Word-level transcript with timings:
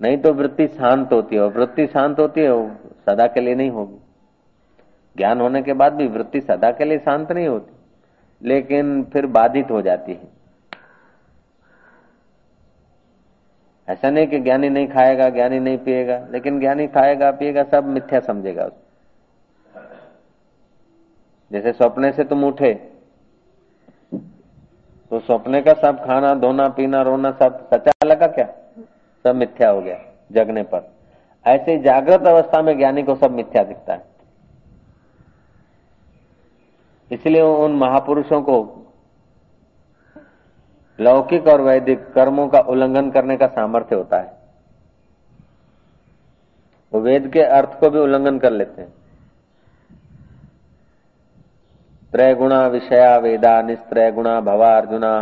नहीं 0.00 0.16
तो 0.18 0.32
वृत्ति 0.32 0.66
शांत 0.68 1.12
होती 1.12 1.36
है, 1.36 1.42
और 1.42 1.52
वृत्ति 1.52 1.86
शांत 1.86 2.18
होती 2.18 2.40
है, 2.40 2.50
वो 2.50 2.70
सदा 3.06 3.26
के 3.26 3.40
लिए 3.40 3.54
नहीं 3.54 3.70
होगी। 3.70 3.98
ज्ञान 5.16 5.40
होने 5.40 5.62
के 5.62 5.72
बाद 5.72 5.92
भी 5.92 6.06
वृत्ति 6.06 6.40
सदा 6.40 6.70
के 6.70 6.84
लिए 6.84 6.98
शांत 6.98 7.32
नहीं 7.32 7.46
होती, 7.48 7.74
लेकिन 8.42 9.02
फिर 9.04 9.26
बाधित 9.26 9.70
हो 9.70 9.80
जाती 9.82 10.12
है। 10.12 10.34
ऐसा 13.88 14.10
नहीं 14.10 14.26
कि 14.26 14.38
ज्ञानी 14.38 14.68
नहीं 14.68 14.88
खाएगा, 14.88 15.28
ज्ञानी 15.28 15.58
नहीं 15.60 15.78
पिएगा, 15.78 16.18
लेकिन 16.30 16.58
ज्ञानी 16.60 16.86
खाएगा, 16.86 17.30
पिएगा, 17.30 17.62
सब 17.62 17.86
मिथ्या 17.86 18.20
समझेगा 18.20 18.64
उसको। 18.64 18.84
जैसे 21.50 21.72
सपने 21.72 22.12
से 22.12 22.24
तुम 22.24 22.44
उठे 22.44 22.72
तो 25.10 25.18
सपने 25.20 25.60
का 25.62 25.72
सब 25.72 26.04
खाना, 26.06 26.34
धोना, 26.34 26.68
पीना, 26.68 27.02
रोना, 27.02 27.30
सब 27.32 27.68
सच्चा 27.74 27.92
लगा 28.06 28.26
क्या? 28.26 28.46
सब 29.26 29.34
मिथ्या 29.34 29.70
हो 29.70 29.80
गया, 29.80 29.98
जगने 30.32 30.62
पर। 30.62 30.92
ऐसे 31.46 31.78
जागृत 31.78 32.26
अवस्था 32.26 32.62
में 32.62 32.76
ज्ञानी 32.78 33.02
को 33.02 33.14
सब 33.14 33.30
मिथ्या 33.30 33.62
दिखता 33.64 33.92
है। 33.92 34.04
इसलिए 37.10 37.42
उन 37.42 37.72
महापुरुषों 37.72 38.42
को 38.42 38.56
लौकिक 41.00 41.46
और 41.46 41.60
वैदिक 41.60 42.12
कर्मों 42.12 42.48
का 42.48 42.60
उल्लंघन 42.60 43.10
करने 43.10 43.36
का 43.36 43.46
सामर्थ्य 43.46 43.96
होता 43.96 44.18
है। 44.18 44.34
वो 46.92 47.00
वेद 47.00 47.30
के 47.32 47.42
अर्थ 47.42 47.78
को 47.80 47.90
भी 47.90 47.98
उल्लंघन 47.98 48.38
कर 48.38 48.52
लेते 48.52 48.82
हैं। 48.82 48.92
त्रय 52.12 52.34
गुणा 52.34 52.66
विषया 52.66 53.16
वेदा 53.16 53.60
निस्त्रय 53.62 54.12
गुणा 54.12 54.40
भवा 54.40 54.76
अर्जुना 54.76 55.12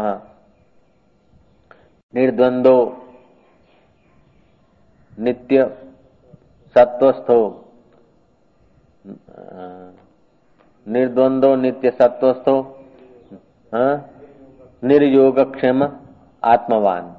निर्द्वंदो 2.15 2.77
नित्य 5.19 5.77
सत्वस्थो 6.75 7.61
निर्द्वंदो 10.89 11.57
नित्य 11.57 11.91
सत्वस्थो 11.91 12.85
हाँ? 13.75 14.11
निर्योग 14.85 15.57
क्षम 15.57 15.97
आत्मवान। 16.45 17.17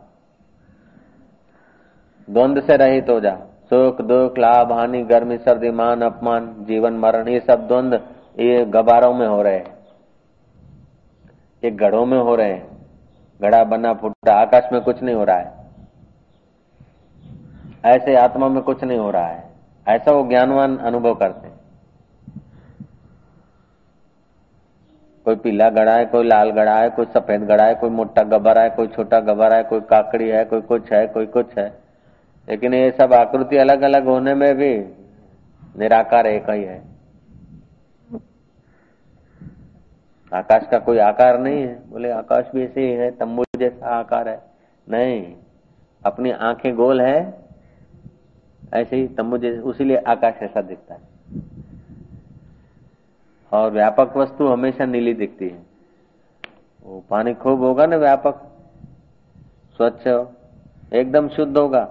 द्वंद 2.29 2.63
से 2.63 2.77
रहित 2.77 3.09
हो 3.09 3.19
जा। 3.19 3.35
सुख, 3.69 4.01
दुख, 4.01 4.37
लाभ, 4.37 4.71
हानि, 4.71 5.03
गर्मी, 5.03 5.37
सर्दी, 5.37 5.69
मान, 5.69 6.01
अपमान, 6.01 6.55
जीवन, 6.59 6.93
मरण, 6.93 7.27
ये 7.27 7.39
सब 7.39 7.67
द्वंद 7.67 7.93
ये 8.39 8.65
गबारों 8.65 9.13
में 9.13 9.27
हो 9.27 9.41
रहे 9.41 9.57
हैं। 9.57 9.77
ये 11.63 11.71
घड़ों 11.71 12.05
में 12.05 12.19
हो 12.19 12.35
रहे 12.35 12.51
हैं। 12.51 12.77
घड़ा 13.41 13.63
बना, 13.63 13.93
फुटा, 13.93 14.33
आकाश 14.33 14.63
में 14.73 14.81
कुछ 14.81 15.03
नहीं 15.03 15.15
हो 15.15 15.23
रहा 15.23 15.37
है। 15.37 15.64
ऐसे 17.85 18.15
आत्मा 18.15 18.47
में 18.47 18.63
कुछ 18.63 18.83
नहीं 18.83 18.97
हो 18.97 19.11
रहा 19.11 19.27
है। 19.27 19.49
ऐसा 19.87 20.11
वो 20.11 20.27
ज्ञानवान 20.27 20.77
अनुभव 20.77 21.15
करते 21.15 21.47
हैं। 21.47 21.55
कोई 25.25 25.35
पीला 25.35 25.69
गड़ा 25.69 25.95
है, 25.95 26.05
कोई 26.05 26.23
लाल 26.27 26.49
गड़ा 26.49 26.79
है, 26.79 26.89
कोई 26.89 27.05
सफ़ेद 27.05 27.43
गड़ा 27.43 27.63
है, 27.63 27.75
कोई 27.75 27.89
मोटा 27.89 28.23
गबरा 28.23 28.61
है, 28.61 28.69
कोई 28.69 28.87
छोटा 28.87 29.19
गबरा 29.19 29.55
है, 29.55 29.63
कोई 29.63 29.79
काकड़ी 29.79 30.29
है, 30.29 30.45
कोई 30.45 30.61
कुछ 30.61 30.91
है, 30.91 31.07
कोई 31.07 31.25
कुछ 31.25 31.57
है। 31.57 31.79
लेकिन 32.49 32.73
ये 32.73 32.91
सब 32.91 33.13
आकृति 33.13 33.57
अलग 33.57 33.81
अलग 33.81 34.05
होने 34.05 34.33
में 34.33 34.55
भी 34.55 34.79
निराकार 35.79 36.27
एक 36.27 36.49
ही 36.49 36.63
है। 36.63 36.83
आकाश 40.33 40.67
का 40.71 40.79
कोई 40.79 40.97
आकार 40.97 41.39
नहीं 41.39 41.61
है। 41.61 41.89
बोले, 41.89 42.09
आकाश 42.09 42.45
भी 42.55 42.63
ऐसे 42.63 42.81
ही 42.81 42.91
है, 42.91 43.11
तंबू 43.11 43.43
जैसा 43.57 43.99
आकार 43.99 44.29
है। 44.29 44.41
नहीं, 44.89 45.35
अपनी 46.05 46.31
आँखें 46.31 46.75
गोल 46.75 47.01
है 47.01 47.44
ऐसे 48.73 48.95
ही 48.95 49.07
तंबू 49.07 49.37
जैसे 49.37 49.59
उसीलिए 49.59 49.97
आकाश 49.97 50.41
ऐसा 50.41 50.61
दिखता 50.61 50.93
है। 50.93 51.01
और 53.51 53.71
व्यापक 53.71 54.17
वस्तु 54.17 54.47
हमेशा 54.47 54.85
नीली 54.85 55.13
दिखती 55.13 55.49
है। 55.49 55.61
वो 56.85 57.03
पानी 57.09 57.33
खूब 57.33 57.61
होगा 57.61 57.85
ना 57.85 57.95
व्यापक, 57.95 58.41
स्वच्छ 59.75 60.07
एकदम 60.93 61.27
शुद्ध 61.27 61.57
होगा 61.57 61.83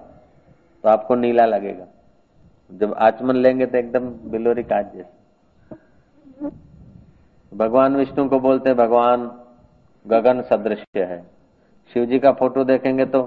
तो 0.84 0.89
आपको 0.89 1.15
नीला 1.15 1.45
लगेगा। 1.47 1.87
जब 2.71 2.95
आचमन 2.95 3.37
लेंगे 3.37 3.67
तो 3.67 3.79
एकदम 3.79 4.09
बिलोरी 4.31 4.63
काज 4.63 4.93
जैसे। 4.95 5.23
भगवान 7.53 7.97
विष्णु 7.97 8.29
को 8.29 8.41
बोलते 8.41 8.75
भगवान, 8.75 9.27
गगन 10.07 10.43
सदृश 10.43 10.84
है। 10.97 11.23
शिव 11.93 12.05
जी 12.05 12.19
का 12.19 12.33
फ़ोटो 12.33 12.65
देखेंगे 12.65 13.05
तो 13.07 13.23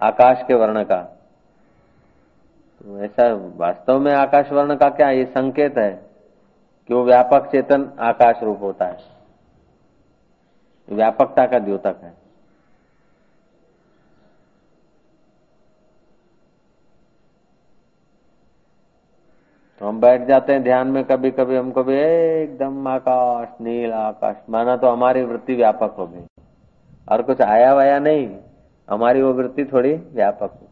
आकाश 0.00 0.44
के 0.48 0.54
वर्ण 0.54 0.82
का। 0.84 1.15
ऐसा 2.86 3.32
वास्तव 3.56 3.98
में 3.98 4.12
आकाश 4.12 4.52
वर्ण 4.52 4.74
का 4.76 4.88
क्या 4.88 5.10
ये 5.10 5.24
संकेत 5.24 5.78
है 5.78 5.90
कि 6.88 6.94
वो 6.94 7.04
व्यापक 7.04 7.48
चेतन 7.52 7.90
आकाश 7.98 8.42
रूप 8.42 8.60
होता 8.60 8.86
है? 8.86 8.98
व्यापकता 10.88 11.46
का 11.46 11.58
द्योतक 11.58 11.96
है। 12.02 12.12
तो 19.80 19.86
हम 19.88 20.00
बैठ 20.00 20.22
जाते 20.22 20.52
हैं 20.52 20.62
ध्यान 20.62 20.88
में 20.88 21.04
कभी 21.04 21.30
कभी 21.30 21.56
हमको 21.56 21.82
भी 21.84 21.94
एकदम 21.94 22.88
आकाश, 22.88 23.48
नील 23.60 23.92
आकाश, 23.92 24.36
माना 24.50 24.76
तो 24.76 24.88
हमारी 24.88 25.22
वृत्ति 25.22 25.54
व्यापक 25.54 25.94
हो 25.98 26.06
गई। 26.06 26.24
और 27.08 27.22
कुछ 27.22 27.40
आया 27.40 27.74
वाया 27.74 27.98
नहीं, 27.98 28.36
हमारी 28.90 29.22
वो 29.22 29.32
वृत्ति 29.32 29.64
थोड़ी 29.64 29.94
व्यापक 29.94 30.42
हो 30.42 30.65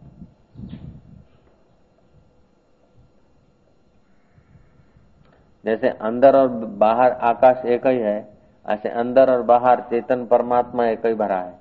जैसे 5.64 5.88
अंदर 5.88 6.36
और 6.36 6.48
बाहर 6.48 7.12
आकाश 7.12 7.64
एक 7.64 7.86
ही 7.86 7.98
है, 7.98 8.34
ऐसे 8.66 8.88
अंदर 8.88 9.30
और 9.30 9.42
बाहर 9.42 9.80
चेतन 9.80 10.26
परमात्मा 10.26 10.86
एक 10.86 11.06
ही 11.06 11.14
भरा 11.14 11.40
है। 11.40 11.58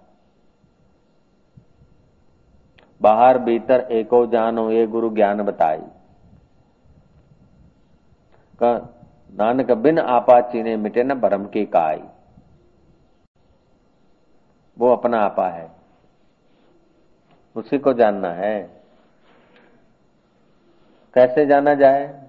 बाहर 3.01 3.37
भीतर 3.37 3.79
एको 3.91 4.25
जानो, 4.27 4.71
ये 4.71 4.87
गुरु 4.87 5.09
ज्ञान 5.09 5.41
बताई। 5.41 5.81
नानक, 9.35 9.71
बिन 9.71 9.99
आपा 9.99 10.41
चीने 10.41 10.77
मिटे 10.77 11.03
न 11.03 11.13
भरम 11.13 11.45
की 11.45 11.65
काई। 11.65 12.03
वो 14.79 14.93
अपना 14.93 15.19
आपा 15.19 15.49
है। 15.49 15.71
उसी 17.55 17.77
को 17.77 17.93
जानना 17.93 18.29
है। 18.29 18.81
कैसे 21.13 21.45
जाना 21.45 21.73
जाए? 21.73 22.22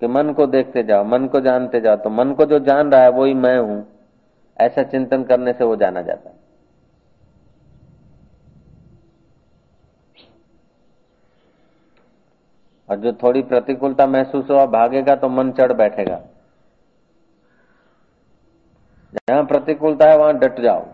कि 0.00 0.06
मन 0.06 0.32
को 0.32 0.46
देखते 0.46 0.82
जाओ, 0.82 1.04
मन 1.04 1.26
को 1.26 1.40
जानते 1.40 1.80
जाओ 1.80 1.96
तो 1.96 2.10
मन 2.10 2.32
को 2.32 2.44
जो 2.44 2.58
जान 2.58 2.92
रहा 2.92 3.02
है 3.02 3.10
वही 3.10 3.34
मैं 3.34 3.58
हूँ। 3.58 3.86
ऐसा 4.60 4.82
चिंतन 4.82 5.24
करने 5.24 5.52
से 5.52 5.64
वो 5.64 5.76
जाना 5.76 6.02
जाता 6.02 6.30
है। 6.30 6.36
और 12.88 12.96
जो 12.96 13.12
थोड़ी 13.12 13.42
प्रतिकूलता 13.42 14.06
महसूस 14.06 14.50
हुआ, 14.50 14.66
भागेगा 14.66 15.14
तो 15.16 15.28
मन 15.28 15.52
चढ़ 15.52 15.72
बैठेगा। 15.72 16.20
जहाँ 19.14 19.44
प्रतिकूलता 19.44 20.10
है, 20.10 20.18
वहाँ 20.18 20.38
डट 20.38 20.60
जाओ। 20.60 20.86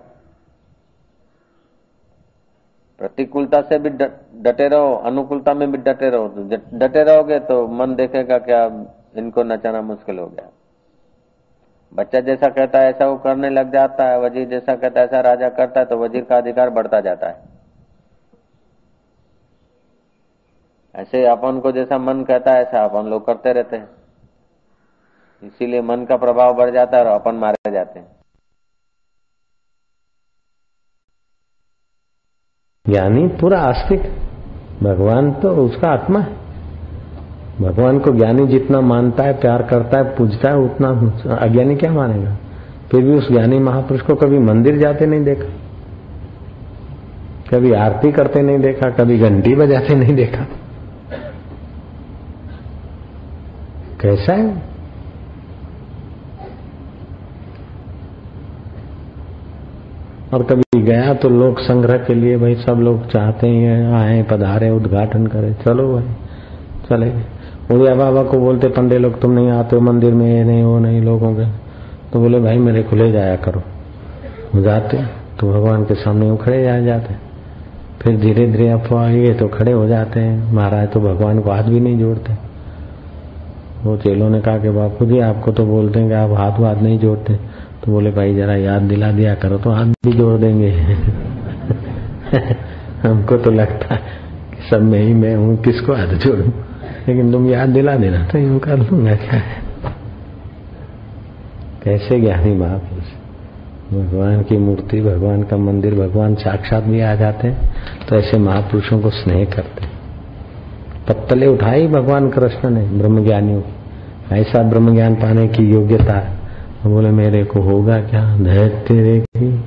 प्रतिकूलता 3.00 3.60
से 3.62 3.78
भी 3.78 3.90
डटे 3.90 4.68
रहो, 4.68 4.94
अनुकूलता 4.94 5.54
में 5.54 5.70
भी 5.72 5.78
डटे 5.80 6.08
रहो। 6.10 6.28
तो 6.28 6.42
डटे 6.78 7.02
रहोगे 7.04 7.38
तो 7.40 7.66
मन 7.68 7.94
देखेगा 7.94 8.38
क्या 8.40 8.64
इनको 9.16 9.42
नचाना 9.44 9.80
मुश्किल 9.82 10.18
हो 10.18 10.26
गया। 10.26 10.48
बच्चा 11.92 12.20
जैसा 12.20 12.48
कहता 12.48 12.78
है, 12.78 12.90
ऐसा 12.90 13.06
वो 13.06 13.16
करने 13.18 13.50
लग 13.50 13.72
जाता 13.72 14.04
है, 14.04 14.20
वज़ीर 14.20 14.48
जैसा 14.48 14.74
कहता 14.74 15.00
है, 15.00 15.06
ऐसा 15.06 15.20
राजा 15.20 15.48
करता 15.50 15.80
है 15.80 15.86
तो 15.86 15.98
वज़ीर 15.98 16.24
का 16.24 16.36
अधिकार 16.36 16.70
बढ़ता 16.70 17.00
जाता 17.00 17.28
है। 17.28 17.48
ऐसे 20.94 21.24
अपन 21.26 21.60
को 21.60 21.72
जैसा 21.72 21.98
मन 22.00 22.22
कहता 22.24 22.52
है, 22.52 22.62
ऐसा 22.62 22.84
अपन 22.84 23.06
लोग 23.06 23.26
करते 23.26 23.52
रहते 23.52 23.76
हैं। 23.76 23.88
इसीलिए 25.42 25.80
मन 25.82 26.04
का 26.04 26.16
प्रभाव 26.18 26.54
बढ़ 26.54 26.70
जाता 26.70 26.96
है 26.96 27.04
और 27.04 27.10
अपन 27.10 27.34
मारे 27.36 27.70
जाते 27.72 27.98
हैं। 27.98 28.19
ज्ञानी 32.88 33.28
पूरा 33.28 33.60
आस्तिक। 33.60 34.00
भगवान 34.82 35.32
तो 35.32 35.48
उसका 35.48 35.88
आत्मा 35.88 36.20
है। 36.20 36.36
भगवान 37.60 37.98
को 37.98 38.12
ज्ञानी 38.12 38.46
जितना 38.46 38.80
मानता 38.80 39.22
है, 39.22 39.32
प्यार 39.32 39.62
करता 39.62 39.98
है, 39.98 40.04
पूजता 40.04 40.48
है, 40.48 40.56
उतना 40.56 40.88
अज्ञानी 41.34 41.76
क्या 41.76 41.92
मानेगा? 41.92 42.36
फिर 42.90 43.02
भी 43.02 43.12
उस 43.12 43.32
ज्ञानी 43.32 43.58
महापुरुष 43.58 44.02
को 44.02 44.14
कभी 44.14 44.38
मंदिर 44.38 44.78
जाते 44.78 45.06
नहीं 45.06 45.24
देखा। 45.24 45.52
कभी 47.54 47.72
आरती 47.72 48.12
करते 48.12 48.42
नहीं 48.42 48.58
देखा, 48.58 48.90
कभी 48.90 49.18
घंटी 49.18 49.54
बजाते 49.54 49.94
नहीं 49.94 50.14
देखा। 50.14 50.46
कैसा 54.00 54.32
है? 54.32 54.62
और 60.34 60.42
कभी 60.42 60.82
गया 60.82 61.14
तो 61.14 61.28
लोक 61.28 61.58
संग्रह 61.58 61.98
के 61.98 62.14
लिए 62.14 62.36
भाई 62.36 62.54
सब 62.54 62.74
लोग 62.74 63.06
चाहते 63.06 63.46
हैं, 63.46 63.92
आए, 63.92 64.22
पधारे, 64.22 64.70
उद्घाटन 64.70 65.26
करें। 65.26 65.54
चलो 65.54 65.92
भाई, 65.92 66.04
चले। 66.90 67.10
उड़िया 67.74 67.94
बाबा 67.94 68.22
को 68.22 68.38
बोलते, 68.38 68.68
पंडे 68.68 68.98
लोग, 68.98 69.20
तुम 69.20 69.30
नहीं 69.30 69.50
आते 69.50 69.76
हो 69.76 69.82
मंदिर 69.82 70.14
में, 70.14 70.34
ये 70.36 70.44
नहीं, 70.44 70.62
वो 70.62 70.78
नहीं, 70.78 71.00
लोगों 71.00 71.34
के। 71.34 71.46
तो 72.12 72.20
बोले, 72.20 72.40
भाई, 72.40 72.58
मेरे 72.58 72.82
खुले 72.82 73.12
जाया 73.12 73.36
करो। 73.36 73.62
जाते 74.60 74.98
तो 75.40 75.52
भगवान 75.52 75.84
के 75.84 75.94
सामने 75.94 76.30
वो 76.30 76.36
खड़े 76.36 76.68
आ 76.68 76.78
जाते। 76.78 77.14
फिर 78.02 78.20
धीरे 78.20 78.46
धीरे 78.46 78.68
अफवाह 78.68 79.08
ये 79.08 79.34
तो 79.34 79.48
खड़े 79.48 79.72
हो 79.72 79.86
जाते 79.86 80.20
हैं। 80.20 80.52
महाराज 80.52 80.92
तो 80.92 81.00
भगवान 81.00 81.40
को 81.40 81.50
हाथ 81.50 81.62
भी 81.62 81.80
नहीं 81.80 81.98
जोड़ते। 81.98 82.32
वो 83.84 83.96
चेलों 83.96 84.30
ने 84.30 84.40
कहा 84.40 84.58
कि, 84.58 84.70
बापू 84.70 85.06
जी, 85.06 85.20
आपको 85.20 85.52
तो 85.52 85.66
बोलते 85.66 86.00
हैं 86.00 86.08
कि 86.08 86.14
आप 86.14 86.30
हाथ 86.30 86.60
वाथ 86.60 86.76
नहीं 86.76 86.98
जोड़ते। 86.98 87.49
तो 87.84 87.92
बोले, 87.92 88.10
भाई, 88.10 88.34
जरा 88.34 88.56
याद 88.56 88.82
दिला 88.82 89.12
दिया 89.12 89.34
करो 89.34 89.58
तो 89.58 89.70
हाथ 89.70 89.84
भी 89.84 90.12
जोड़ 90.12 90.40
देंगे। 90.40 90.70
हमको 93.02 93.36
तो 93.36 93.50
लगता 93.50 93.94
है 93.94 94.00
कि 94.50 94.70
सब 94.70 94.82
में 94.82 95.00
ही 95.00 95.14
मैं 95.14 95.36
हूँ, 95.36 95.56
किसको 95.56 95.92
हाथ 95.92 96.06
जोड़ू? 96.06 96.52
लेकिन 97.08 97.32
तुम 97.32 97.50
याद 97.50 97.68
दिला 97.68 97.96
देना 97.96 98.26
तो 98.26 98.38
यूँ 98.38 98.58
कर 98.58 98.78
लूँगा 98.78 99.14
क्या? 99.14 99.32
है 99.32 99.70
कैसे 101.84 102.20
ज्ञानी 102.20 102.54
महापुरुष 102.54 103.04
भगवान 103.92 104.42
की 104.42 104.56
मूर्ति, 104.56 105.00
भगवान 105.00 105.42
का 105.42 105.56
मंदिर, 105.56 105.94
भगवान 105.94 106.34
साक्षात 106.34 106.84
भी 106.84 107.00
आ 107.00 107.14
जाते 107.14 107.48
हैं 107.48 107.72
तो 108.08 108.16
ऐसे 108.16 108.38
महापुरुषों 108.38 109.00
को 109.00 109.10
स्नेह 109.10 109.44
करते 109.44 109.86
पत्तले 111.08 111.46
उठाई 111.46 111.86
भगवान 111.86 112.30
कृष्ण 112.30 112.70
ने 112.70 112.82
ब्रह्म 112.82 113.24
ज्ञानियों 113.24 113.62
ऐसा 114.32 114.62
ब्रह्म 114.62 114.94
ज्ञान 114.94 115.14
पाने 115.14 115.48
की 115.48 115.62
योग्यता 115.62 116.18
है 116.18 116.39
बोले, 116.86 117.10
मेरे 117.10 117.44
को 117.44 117.60
होगा 117.60 118.00
क्या? 118.00 118.36
धैर्य 118.36 119.20
की। 119.20 119.64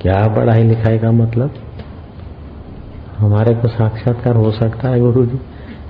क्या 0.00 0.34
पढ़ाई 0.34 0.62
लिखाई 0.62 0.98
का 0.98 1.12
मतलब? 1.12 1.54
हमारे 3.18 3.54
को 3.54 3.68
साक्षात्कार 3.68 4.36
हो 4.36 4.50
सकता 4.50 4.88
है 4.88 5.00
गुरु 5.00 5.26
जी 5.26 5.36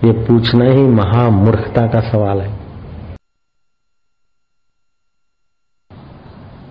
ये 0.05 0.13
पूछना 0.13 0.65
ही 0.65 0.83
महामूर्खता 0.83 1.87
का 1.87 2.01
सवाल 2.01 2.41
है। 2.41 2.59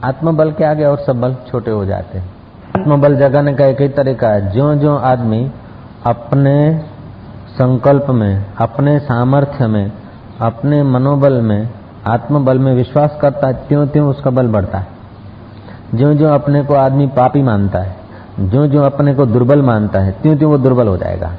आत्मबल 0.04 0.52
के 0.52 0.64
आगे 0.64 0.86
और 0.86 0.98
सब 0.98 1.22
बल 1.22 1.36
छोटे 1.52 1.72
हो 1.72 1.86
जाते 1.86 2.18
हैं। 2.18 2.34
आत्मबल 2.80 3.16
जगाने 3.16 3.54
का 3.54 3.66
एक 3.66 3.82
ही 3.82 3.90
तरीका 3.90 4.30
है। 4.30 4.52
जो 4.52 4.76
जो 4.76 4.96
आदमी 4.96 5.52
अपने 6.06 6.80
संकल्प 7.50 8.06
में, 8.10 8.54
अपने 8.58 9.00
सामर्थ्य 9.00 9.68
में, 9.68 9.92
अपने 10.42 10.84
मनोबल 10.84 11.42
में 11.42 11.70
आत्मबल 12.08 12.60
में 12.60 12.76
विश्वास 12.76 13.18
करता 13.22 13.48
है 13.48 13.54
त्यों 13.54 13.88
त्यों 13.88 14.10
उसका 14.10 14.30
बल 14.30 14.48
बढ़ता 14.48 14.78
है। 14.78 14.88
ज्यो 15.96 16.14
ज्यो 16.14 16.30
अपने 16.30 16.64
को 16.64 16.74
आदमी 16.74 17.08
पापी 17.08 17.42
मानता 17.42 17.80
है 17.80 17.96
ज्यो 18.40 18.68
जो 18.68 18.84
अपने 18.84 19.14
को 19.14 19.26
दुर्बल 19.26 19.62
मानता 19.62 20.00
है 20.00 20.12
त्यों 20.12 20.38
त्यों 20.38 20.52
वो 20.52 20.58
दुर्बल 20.58 20.88
हो 20.88 20.98
जाएगा। 20.98 21.32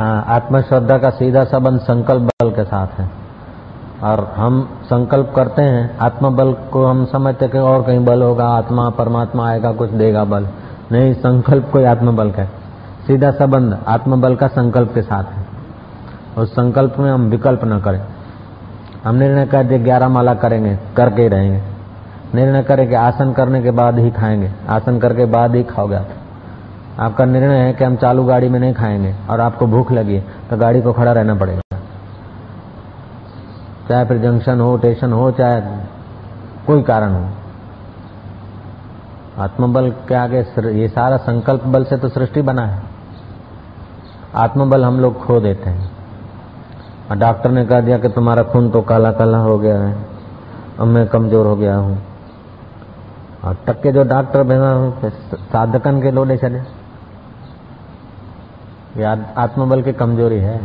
हाँ 0.00 0.24
आत्मश्रद्धा 0.28 0.98
का 0.98 1.10
सीधा 1.10 1.44
संबंध 1.44 1.80
संकल्प 1.80 2.22
बल 2.22 2.50
के 2.50 2.64
साथ 2.64 2.86
है। 2.86 3.10
और 4.02 4.34
हम 4.36 4.78
संकल्प 4.84 5.32
करते 5.36 5.62
हैं, 5.62 5.98
आत्मबल 5.98 6.52
को 6.52 6.86
हम 6.86 7.04
समझते 7.04 7.48
कि 7.48 7.58
और 7.58 7.82
कहीं 7.82 8.04
बल 8.04 8.22
होगा, 8.22 8.48
आत्मा, 8.48 8.90
परमात्मा 8.90 9.48
आएगा, 9.48 9.72
कुछ 9.72 9.90
देगा 9.90 10.24
बल। 10.24 10.48
नहीं, 10.92 11.14
संकल्प 11.14 11.70
कोई 11.72 11.84
आत्मबल 11.84 12.30
का 12.30 12.44
सीधा 13.06 13.30
संबंध 13.30 13.78
आत्मबल 13.88 14.36
का 14.36 14.46
संकल्प 14.46 14.94
के 14.94 15.02
साथ 15.02 15.24
है। 15.24 15.46
उस 16.38 16.52
संकल्प 16.52 16.94
में 16.98 17.10
हम 17.10 17.30
विकल्प 17.30 17.60
न 17.64 17.80
करें। 17.80 18.06
हम 19.04 19.14
निर्णय 19.14 19.46
कर 19.46 19.64
दिए 19.64 19.78
ग्यारह 19.78 20.08
माला 20.08 20.34
करेंगे, 20.34 20.78
करके 20.96 21.22
ही 21.22 21.28
रहेंगे। 21.28 21.60
निर्णय 22.34 22.62
करें 22.62 22.88
कि 22.88 22.94
आसन 22.94 23.32
करने 23.32 23.62
के 23.62 23.70
बाद 23.70 23.98
ही 23.98 24.10
खाएँगे। 24.10 24.50
आसन 24.68 24.98
करके 24.98 25.24
बाद 25.24 25.54
ही 25.54 25.62
खाओगे 25.62 25.94
आप। 25.94 26.08
आपका 27.00 27.24
निर्णय 27.24 27.56
है 27.56 27.72
कि 27.72 27.84
हम 27.84 27.96
चालू 27.96 28.24
गाड़ी 28.24 28.48
में 28.48 28.58
नहीं 28.60 28.74
खाएँगे 28.74 29.14
और 29.30 29.40
आपको 29.40 29.66
भूख 29.66 29.92
लगी 29.92 30.20
तो 30.50 30.56
गाड़ी 30.56 30.82
को 30.82 30.92
खड़ा 30.92 31.12
रहना 31.12 31.34
पड़ेगा। 31.34 31.78
चाहे 33.88 34.04
फिर 34.04 34.18
जंक्शन 34.18 34.60
हो, 34.60 34.76
स्टेशन 34.78 35.12
हो, 35.12 35.30
चाहे 35.30 35.60
कोई 36.66 36.82
कारण 36.82 37.14
हो। 37.14 37.28
आत्मबल 39.38 39.90
के 40.08 40.14
आगे 40.14 40.38
ये 40.80 40.88
सारा 40.88 41.16
संकल्प 41.16 41.64
बल 41.64 41.84
से 41.84 41.96
तो 41.96 42.08
सृष्टि 42.08 42.42
बना 42.42 42.66
है। 42.66 42.82
आत्मबल 44.34 44.84
हम 44.84 45.00
लोग 45.00 45.24
खो 45.24 45.40
देते 45.40 45.70
हैं। 45.70 45.99
और 47.10 47.16
डॉक्टर 47.16 47.50
ने 47.50 47.64
कह 47.66 47.80
दिया 47.80 47.98
कि 47.98 48.08
तुम्हारा 48.08 48.42
खून 48.42 48.70
तो 48.70 48.80
काला 48.82 49.10
काला 49.12 49.38
हो 49.38 49.58
गया 49.58 49.78
है। 49.78 49.94
अब 50.78 50.86
मैं 50.86 51.06
कमज़ोर 51.08 51.46
हो 51.46 51.56
गया 51.56 51.76
हूँ। 51.76 51.98
और 53.44 53.56
टक्के 53.66 53.92
जो 53.92 54.02
डॉक्टर 54.04 54.42
भेजा 54.42 55.08
साधकन 55.44 56.00
के 56.02 56.10
लोडे 56.10 56.36
चले। 56.36 56.58
ये 58.96 59.04
आत्मबल 59.38 59.82
की 59.82 59.92
कमज़ोरी 59.94 60.38
है। 60.38 60.58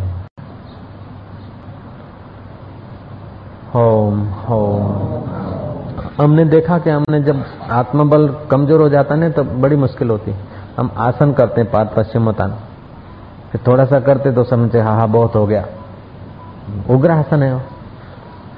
होम 3.75 4.19
होम। 4.43 4.83
हमने 6.19 6.45
देखा 6.45 6.77
कि 6.79 6.89
हमने 6.89 7.21
जब 7.23 7.43
आत्मबल 7.71 8.27
कमज़ोर 8.51 8.81
हो 8.81 8.89
जाता 8.89 9.15
है 9.15 9.31
तो 9.31 9.43
बड़ी 9.43 9.75
मुश्किल 9.77 10.09
होती। 10.09 10.35
हम 10.77 10.91
आसन 10.99 11.33
करते 11.33 11.61
हैं 11.61 11.69
पाद 11.71 11.89
पश्चिम 11.97 12.29
मतान 12.29 12.55
फिर 13.51 13.61
थोड़ा 13.67 13.85
सा 13.85 13.99
करते 14.01 14.31
तो 14.31 14.43
समझे 14.45 14.79
हाँ 14.79 14.95
हाँ 14.95 15.07
बहुत 15.09 15.35
हो 15.35 15.45
गया। 15.47 15.65
उग्र 16.89 17.11
आसन 17.11 17.43
है 17.43 17.53
वो। 17.53 17.61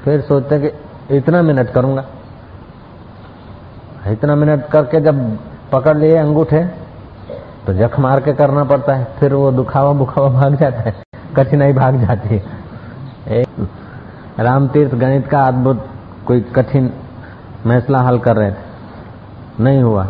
फिर 0.03 0.21
सोचते 0.21 0.55
हैं 0.55 0.69
कि 0.69 1.17
इतना 1.17 1.41
मिनट 1.41 1.69
करूँगा। 1.69 2.05
इतना 4.07 4.35
मिनट 4.35 4.65
करके 4.65 5.01
जब 5.01 5.39
पकड़ 5.71 5.97
लिए, 5.97 6.17
अंगूठे 6.17 6.63
तो 7.67 7.73
जख 7.73 7.99
मार 7.99 8.19
के 8.19 8.33
करना 8.33 8.63
पड़ता 8.63 8.93
है। 8.93 9.07
फिर 9.19 9.33
वो 9.33 9.51
दुखावा 9.51 9.91
बुखावा 9.91 10.29
भाग 10.29 10.55
जाता 10.55 10.81
है। 10.81 10.95
कठिनाई 11.35 11.73
भाग 11.73 11.95
जाती 11.95 12.29
है। 12.29 12.43
एक 13.41 13.69
राम 14.39 14.67
तीर्थ 14.67 14.95
गणित 14.95 15.27
का 15.27 15.47
अद्भुत 15.47 15.87
कोई 16.27 16.41
कठिन 16.41 16.93
फैसला 17.63 17.99
हल 17.99 18.19
कर 18.19 18.35
रहे 18.35 18.51
थे। 18.51 18.67
नहीं 19.59 19.83
हुआ। 19.83 20.07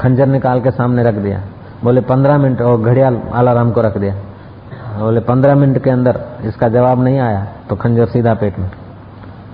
खंजर 0.00 0.26
निकाल 0.26 0.60
के 0.60 0.70
सामने 0.70 1.02
रख 1.02 1.14
दिया। 1.14 1.42
बोले, 1.84 2.00
पंद्रह 2.00 2.38
मिनट 2.38 2.62
और 2.62 2.80
घड़ियाल 2.80 3.20
आलाराम 3.34 3.70
को 3.70 3.80
रख 3.80 3.98
दिया। 3.98 4.14
बोले, 5.00 5.20
पंद्रह 5.20 5.54
मिनट 5.54 5.82
के 5.84 5.90
अंदर 5.90 6.20
इसका 6.44 6.68
जवाब 6.68 7.02
नहीं 7.02 7.18
आया। 7.18 7.46
तो 7.68 7.76
खंजर 7.76 8.06
सीधा 8.06 8.34
पेट 8.34 8.58
में। 8.58 8.70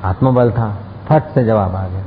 आत्मबल 0.05 0.51
था, 0.51 0.77
फट 1.09 1.23
से 1.25 1.45
जवाब 1.45 1.75
आ 1.77 1.87
गया। 1.89 2.05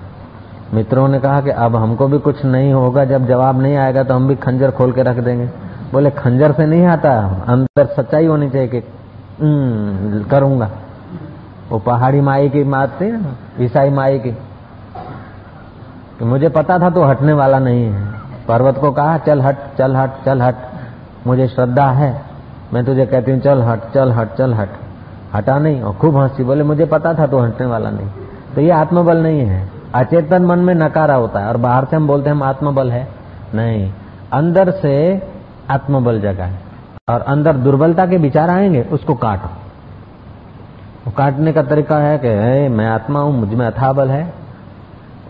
मित्रों 0.73 1.07
ने 1.07 1.19
कहा 1.19 1.41
कि 1.41 1.49
अब 1.49 1.75
हमको 1.75 2.07
भी 2.07 2.17
कुछ 2.19 2.45
नहीं 2.45 2.73
होगा, 2.73 3.05
जब 3.05 3.27
जवाब 3.27 3.61
नहीं 3.61 3.77
आएगा 3.77 4.03
तो 4.03 4.13
हम 4.13 4.27
भी 4.27 4.35
खंजर 4.35 4.71
खोल 4.71 4.91
के 4.91 5.03
रख 5.03 5.17
देंगे। 5.17 5.45
बोले, 5.91 6.09
खंजर 6.09 6.51
से 6.51 6.65
नहीं 6.65 6.85
आता, 6.85 7.43
अंदर 7.47 7.85
सच्चाई 7.85 8.25
होनी 8.25 8.49
चाहिए 8.49 8.67
कि 8.67 8.81
करूँगा। 10.31 10.69
वो 11.69 11.79
पहाड़ी 11.79 12.21
माई 12.21 12.49
की 12.49 12.63
बात 12.63 13.01
थी 13.01 13.11
ना, 13.11 13.35
ईसाई 13.59 13.89
माई 13.89 14.19
की। 14.19 14.31
कि 16.19 16.25
मुझे 16.25 16.49
पता 16.49 16.79
था 16.79 16.89
तो 16.89 17.03
हटने 17.03 17.33
वाला 17.33 17.59
नहीं 17.59 17.83
है। 17.83 18.07
पर्वत 18.47 18.77
को 18.77 18.91
कहा, 18.91 19.17
चल 19.17 19.41
हट 19.41 19.57
चल 19.77 19.95
हट 19.95 20.11
चल 20.25 20.41
हट, 20.41 20.55
मुझे 21.27 21.47
श्रद्धा 21.47 21.89
है। 21.91 22.28
मैं 22.73 22.85
तुझे 22.85 23.05
कहती 23.05 23.31
हूँ, 23.31 23.39
चल 23.39 23.61
हट 23.61 23.81
चल 23.93 24.11
हट 24.11 24.33
चल 24.33 24.53
हट। 24.53 24.69
हटा 25.33 25.59
नहीं, 25.59 25.81
और 25.81 25.93
खूब 25.93 26.17
हँसी, 26.17 26.43
बोले, 26.43 26.63
मुझे 26.63 26.85
पता 26.85 27.13
था 27.13 27.27
तो 27.27 27.39
हटने 27.39 27.67
वाला 27.67 27.89
नहीं। 27.89 28.07
तो 28.55 28.61
ये 28.61 28.71
आत्मबल 28.71 29.17
नहीं 29.17 29.39
है। 29.39 29.69
अचेतन 29.95 30.45
मन 30.45 30.59
में 30.59 30.75
नकारा 30.75 31.15
होता 31.15 31.39
है, 31.39 31.47
और 31.47 31.57
बाहर 31.57 31.85
से 31.85 31.95
हम 31.95 32.07
बोलते 32.07 32.29
हैं, 32.29 32.37
हम 32.37 32.43
आत्मबल 32.43 32.91
है। 32.91 33.07
नहीं, 33.55 33.93
अंदर 34.33 34.71
से 34.71 35.27
आत्मबल 35.69 36.21
जगा 36.21 36.45
है, 36.45 36.59
और 37.09 37.21
अंदर 37.21 37.53
दुर्बलता 37.53 38.05
के 38.05 38.17
विचार 38.17 38.49
आएँगे, 38.49 38.81
उसको 38.81 39.15
काटो। 39.15 39.49
वो 41.05 41.11
काटने 41.11 41.53
का 41.53 41.63
तरीका 41.63 41.97
है 41.97 42.17
कि, 42.17 42.27
है, 42.27 42.69
मैं 42.69 42.87
आत्मा 42.87 43.19
हूँ, 43.19 43.39
मुझमें 43.39 43.67
अथा 43.67 43.93
बल 43.93 44.07
है। 44.07 44.33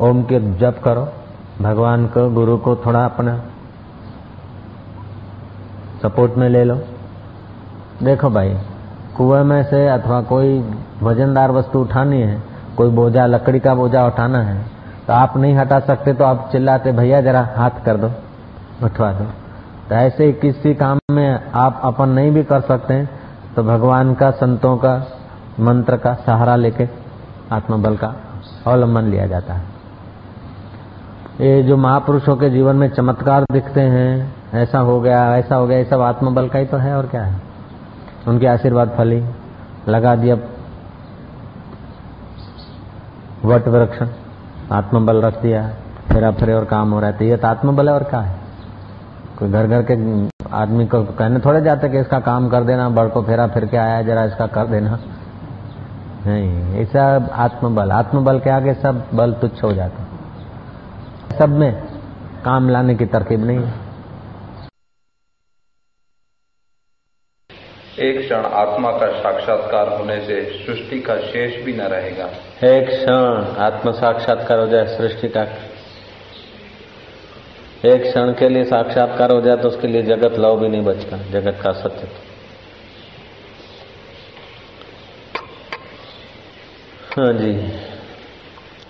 ओम 0.01 0.23
के 0.23 0.39
जप 0.39 0.81
करो, 0.83 1.07
भगवान 1.61 2.05
को, 2.05 2.29
गुरु 2.29 2.57
को 2.57 2.75
थोड़ा 2.75 3.05
अपना 3.05 3.41
सपोर्ट 6.03 6.33
में 6.33 6.49
ले 6.49 6.63
लो। 6.63 6.79
देखो 8.03 8.29
भाई, 8.29 8.49
कुएँ 9.17 9.43
में 9.43 9.63
से 9.63 9.87
अथवा 9.89 10.21
कोई 10.21 10.59
वजनदार 11.03 11.51
वस्तु 11.51 11.79
उठानी 11.79 12.21
है, 12.21 12.41
कोई 12.77 12.89
बोझा, 12.89 13.25
लकड़ी 13.25 13.59
का 13.59 13.73
बोझा 13.75 14.05
उठाना 14.07 14.41
है 14.41 14.61
तो 15.07 15.13
आप 15.13 15.35
नहीं 15.37 15.55
हटा 15.55 15.79
सकते 15.79 16.13
तो 16.13 16.23
आप 16.23 16.47
चिल्लाते, 16.51 16.91
भैया, 16.91 17.21
जरा 17.21 17.41
हाथ 17.55 17.83
कर 17.85 17.97
दो, 17.97 18.11
उठवा 18.83 19.11
दो। 19.11 19.25
तो 19.89 19.95
ऐसे 19.95 20.31
किसी 20.33 20.73
काम 20.73 20.99
में 21.11 21.51
आप 21.55 21.79
अपन 21.83 22.09
नहीं 22.09 22.31
भी 22.31 22.43
कर 22.43 22.61
सकते 22.61 23.03
तो 23.55 23.63
भगवान 23.63 24.13
का, 24.13 24.29
संतों 24.31 24.75
का, 24.77 24.95
मंत्र 25.59 25.97
का 25.97 26.13
सहारा 26.15 26.55
लेके 26.55 26.87
आत्मबल 27.51 27.97
का 27.97 28.13
अवलंबन 28.67 29.03
लिया 29.03 29.25
जाता 29.27 29.53
है। 29.53 29.63
ये 31.41 31.61
जो 31.63 31.77
महापुरुषों 31.77 32.35
के 32.37 32.49
जीवन 32.49 32.75
में 32.75 32.89
चमत्कार 32.89 33.45
दिखते 33.51 33.81
हैं, 33.81 34.33
ऐसा 34.53 34.79
हो 34.79 34.99
गया, 35.01 35.37
ऐसा 35.37 35.55
हो 35.55 35.67
गया, 35.67 35.77
ये 35.77 35.85
सब 35.85 36.01
आत्मबल 36.01 36.47
का 36.47 36.59
ही 36.59 36.65
तो 36.65 36.77
है, 36.77 36.95
और 36.97 37.07
क्या 37.07 37.23
है? 37.23 37.48
उनके 38.27 38.47
आशीर्वाद 38.47 38.89
फली 38.97 39.23
लगा 39.87 40.15
दिया 40.15 40.35
वट 43.45 43.67
वृक्ष, 43.67 44.01
आत्मबल 44.71 45.21
रख 45.21 45.41
दिया, 45.41 45.67
फेरा 46.07 46.31
फेरे 46.31 46.53
और 46.53 46.65
काम 46.65 46.91
हो 46.91 46.99
रहा 46.99 47.09
है। 47.09 47.17
तो 47.17 47.25
ये 47.25 47.37
तो 47.37 47.47
आत्मबल 47.47 47.89
है 47.89 47.93
और 47.95 48.03
क्या 48.03 48.19
है? 48.19 48.35
कोई 49.39 49.49
घर 49.49 49.67
घर 49.67 49.83
के 49.91 49.95
आदमी 50.53 50.85
को 50.87 51.03
कहने 51.03 51.39
थोड़े 51.39 51.61
जाते 51.61 51.89
कि 51.89 51.99
इसका 51.99 52.19
काम 52.19 52.49
कर 52.49 52.63
देना, 52.63 52.89
बड़ 52.89 53.07
को 53.07 53.21
फेरा 53.23 53.47
फिर 53.47 53.65
के 53.65 53.77
आया 53.77 54.01
जरा 54.01 54.23
इसका 54.23 54.47
कर 54.47 54.67
देना। 54.67 54.99
नहीं 56.25 56.85
सब 56.85 57.29
आत्मबल। 57.33 57.91
आत्मबल 57.91 58.39
के 58.39 58.49
आगे 58.49 58.73
सब 58.73 59.03
बल 59.13 59.33
तुच्छ 59.33 59.63
हो 59.63 59.71
जाता 59.73 61.37
सब 61.37 61.49
में 61.49 61.83
काम 62.45 62.69
लाने 62.69 62.95
की 62.95 63.05
तरकीब 63.05 63.45
नहीं 63.45 63.57
है। 63.57 63.73
एक 67.99 68.19
क्षण 68.19 68.45
आत्मा 68.45 68.91
का 68.91 69.07
साक्षात्कार 69.19 69.87
होने 69.87 70.19
से 70.21 70.65
सृष्टि 70.65 70.99
का 70.99 71.17
शेष 71.17 71.63
भी 71.63 71.73
न 71.73 71.81
रहेगा। 71.81 72.25
एक 72.67 72.87
क्षण 72.87 73.55
आत्म 73.63 73.91
साक्षात्कार 73.91 74.59
हो 74.59 74.67
जाए, 74.67 74.85
सृष्टि 74.85 75.27
का। 75.27 75.41
एक 77.85 78.01
क्षण 78.01 78.33
के 78.33 78.49
लिए 78.49 78.63
साक्षात्कार 78.63 79.31
हो 79.31 79.41
जाए 79.41 79.57
तो 79.57 79.67
उसके 79.67 79.87
लिए 79.87 80.01
जगत 80.01 80.39
लव 80.39 80.59
भी 80.59 80.67
नहीं 80.67 80.81
बचता, 80.81 81.17
जगत 81.17 81.59
का 81.63 81.71
सत्य। 81.71 82.07
हाँ 87.17 87.33
जी। 87.33 87.71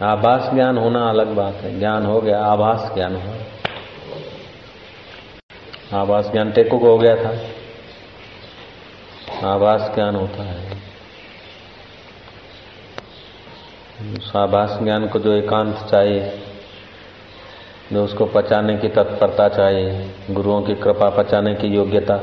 आभास 0.01 0.49
ज्ञान 0.53 0.77
होना 0.77 1.09
अलग 1.09 1.27
बात 1.27 1.53
है। 1.53 1.79
ज्ञान 1.79 2.05
हो 2.05 2.21
गया, 2.21 2.39
आभास 2.39 2.91
ज्ञान 2.95 3.15
हुआ 3.15 3.35
आभास 5.93 6.31
ज्ञान 6.31 6.51
टेको 6.51 6.77
को 6.79 6.87
हो 6.87 6.97
गया 6.97 7.15
था। 7.15 7.58
आभास 9.43 9.81
ज्ञान 9.95 10.15
होता 10.15 10.43
है। 10.43 10.77
आभास 14.35 14.77
ज्ञान 14.83 15.07
को 15.07 15.19
जो 15.19 15.33
एकांत 15.33 15.75
चाहिए, 15.91 16.31
जो 17.93 18.03
उसको 18.03 18.25
पचाने 18.25 18.77
की 18.77 18.87
तत्परता 18.87 19.47
चाहिए, 19.49 20.09
गुरुओं 20.31 20.61
की 20.61 20.75
कृपा 20.75 21.09
पचाने 21.09 21.53
की 21.55 21.67
योग्यता 21.67 22.17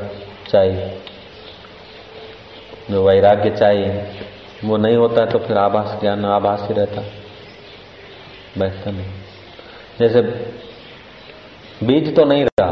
चाहिए, 0.49 1.01
जो 2.91 3.03
वैराग्य 3.05 3.51
चाहिए, 3.51 4.07
वो 4.65 4.77
नहीं 4.77 4.97
होता 4.97 5.21
है 5.21 5.31
तो 5.31 5.39
फिर 5.39 5.57
आभास 5.59 6.01
ज्ञान, 6.01 6.25
आभास 6.25 6.69
ही 6.69 6.75
रहता। 6.75 7.03
बैठता 8.59 8.91
नहीं। 8.91 9.11
जैसे 9.99 10.23
बीज 11.83 12.15
तो 12.17 12.25
नहीं 12.25 12.45
रहा, 12.45 12.71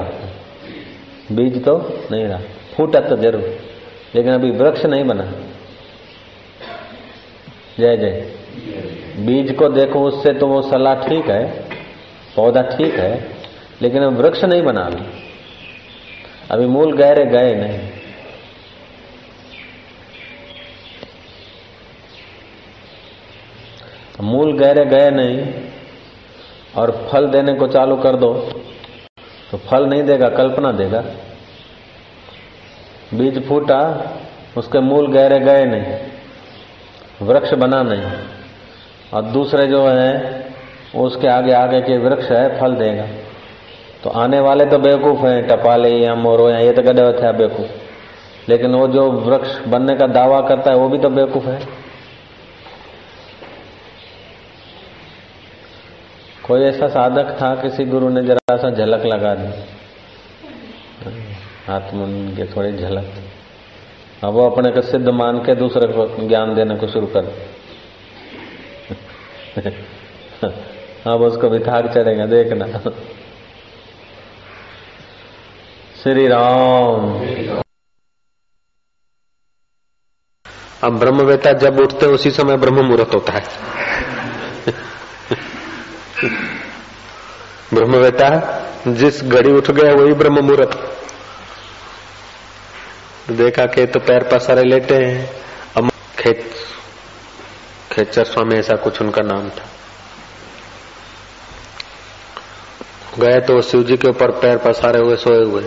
बीज 1.32 1.64
तो 1.64 1.78
नहीं 2.12 2.24
रहा, 2.24 2.40
फूटा 2.76 3.00
तो 3.00 3.16
ज़रूर। 3.16 3.63
लेकिन 4.14 4.32
अभी 4.32 4.50
वृक्ष 4.52 4.84
नहीं 4.86 5.04
बना। 5.04 5.24
जय 7.78 7.96
जय। 7.96 9.24
बीज 9.26 9.54
को 9.54 9.68
देखो, 9.70 10.00
उससे 10.02 10.32
तो 10.32 10.46
वो 10.46 10.60
सलाह 10.62 10.94
ठीक 11.02 11.28
है, 11.28 11.44
पौधा 12.36 12.62
ठीक 12.68 12.94
है, 12.94 13.12
लेकिन 13.82 14.02
अब 14.02 14.16
वृक्ष 14.18 14.44
नहीं 14.44 14.62
बना 14.62 14.80
अभी 14.82 15.04
अभी 16.50 16.66
मूल 16.66 16.96
गहरे 16.96 17.24
गए 17.26 17.54
नहीं। 17.54 17.78
मूल 24.22 24.52
गहरे 24.58 24.84
गए 24.86 25.10
नहीं, 25.10 25.46
और 26.76 26.90
फल 27.08 27.26
देने 27.28 27.54
को 27.54 27.66
चालू 27.68 27.96
कर 27.98 28.16
दो 28.16 28.32
तो 29.50 29.58
फल 29.60 29.86
नहीं 29.86 30.02
देगा, 30.02 30.28
कल्पना 30.30 30.72
देगा। 30.74 31.04
बीज 33.18 33.48
फूटा, 33.48 34.10
उसके 34.56 34.80
मूल 34.80 35.12
गहरे 35.12 35.40
गए 35.40 35.64
नहीं, 35.64 35.96
वृक्ष 37.26 37.54
बना 37.54 37.82
नहीं। 37.82 38.02
और 39.14 39.22
दूसरे 39.22 39.66
जो 39.66 39.88
है 39.88 40.44
उसके 40.94 41.28
आगे 41.28 41.52
आगे 41.52 41.80
के 41.80 41.98
वृक्ष 41.98 42.30
है, 42.30 42.60
फल 42.60 42.74
देगा। 42.74 43.06
तो 44.04 44.10
आने 44.10 44.40
वाले 44.40 44.66
तो 44.66 44.78
बेवकूफ़ 44.78 45.18
हैं, 45.18 45.48
टपाले 45.48 45.98
या 45.98 46.14
मोरो 46.14 46.50
या 46.50 46.58
ये 46.58 46.72
तो 46.72 47.04
होते 47.04 47.26
हैं 47.26 47.36
बेवकूफ़। 47.36 47.68
लेकिन 48.48 48.74
वो 48.74 48.88
जो 48.88 49.10
वृक्ष 49.10 49.58
बनने 49.58 49.96
का 49.96 50.06
दावा 50.06 50.40
करता 50.40 50.70
है, 50.70 50.76
वो 50.76 50.88
भी 50.88 50.98
तो 50.98 51.08
बेवकूफ़ 51.08 51.44
है। 51.44 51.68
कोई 56.46 56.60
ऐसा 56.60 56.88
साधक 56.88 57.38
था, 57.42 57.54
किसी 57.54 57.84
गुरु 57.84 58.08
ने 58.08 58.22
जरा 58.22 58.56
सा 58.56 58.70
झलक 58.70 59.06
लगा 59.06 59.34
दी। 59.34 59.50
आत्मन 61.68 62.34
के 62.36 62.44
थोड़ी 62.44 62.72
झलक। 62.72 63.14
अब 64.24 64.32
वो 64.32 64.50
अपने 64.50 64.70
को 64.70 64.80
सिद्ध 64.80 65.08
मान 65.08 65.38
के 65.38 65.54
दूसरे 65.54 65.86
को 65.86 66.28
ज्ञान 66.28 66.54
देने 66.54 66.76
को 66.76 66.86
शुरू 66.86 67.06
कर। 67.06 67.48
अब 71.06 71.20
उसको 71.22 71.48
भी 71.48 71.58
थाक 71.58 71.86
चढ़ेगा, 71.86 72.26
देखना। 72.26 72.66
श्री 76.02 76.28
राम। 76.28 77.00
अब 80.82 80.98
ब्रह्म 80.98 80.98
ब्रह्मवेता 80.98 81.52
जब 81.52 81.80
उठते 81.80 82.06
उसी 82.06 82.30
समय 82.30 82.56
ब्रह्म 82.56 82.84
मुहूर्त 82.84 83.14
होता 83.14 83.32
है। 83.32 83.42
ब्रह्म 87.72 87.74
ब्रह्मवेता, 87.74 88.60
जिस 88.88 89.24
घड़ी 89.24 89.52
उठ 89.52 89.70
गया, 89.70 89.94
वही 89.94 90.12
ब्रह्म 90.12 90.44
मुहूर्त 90.44 90.90
देखा 93.30 93.64
के 93.64 93.86
तो 93.86 94.00
पैर 94.00 94.22
पसारे 94.22 94.62
लेटे 94.62 94.94
हैं। 94.94 95.30
अब 95.76 95.90
खेच 96.18 96.44
खेचर 97.92 98.24
स्वामी 98.24 98.54
ऐसा 98.54 98.76
कुछ 98.76 99.00
उनका 99.02 99.22
नाम 99.22 99.48
था। 99.48 99.64
गए 103.18 103.40
तो 103.40 103.60
शिव 103.60 103.82
जी 103.82 103.96
के 103.96 104.08
ऊपर 104.08 104.30
पैर 104.30 104.56
पसारे 104.56 105.00
हुए, 105.00 105.16
सोए 105.16 105.44
हुए। 105.44 105.62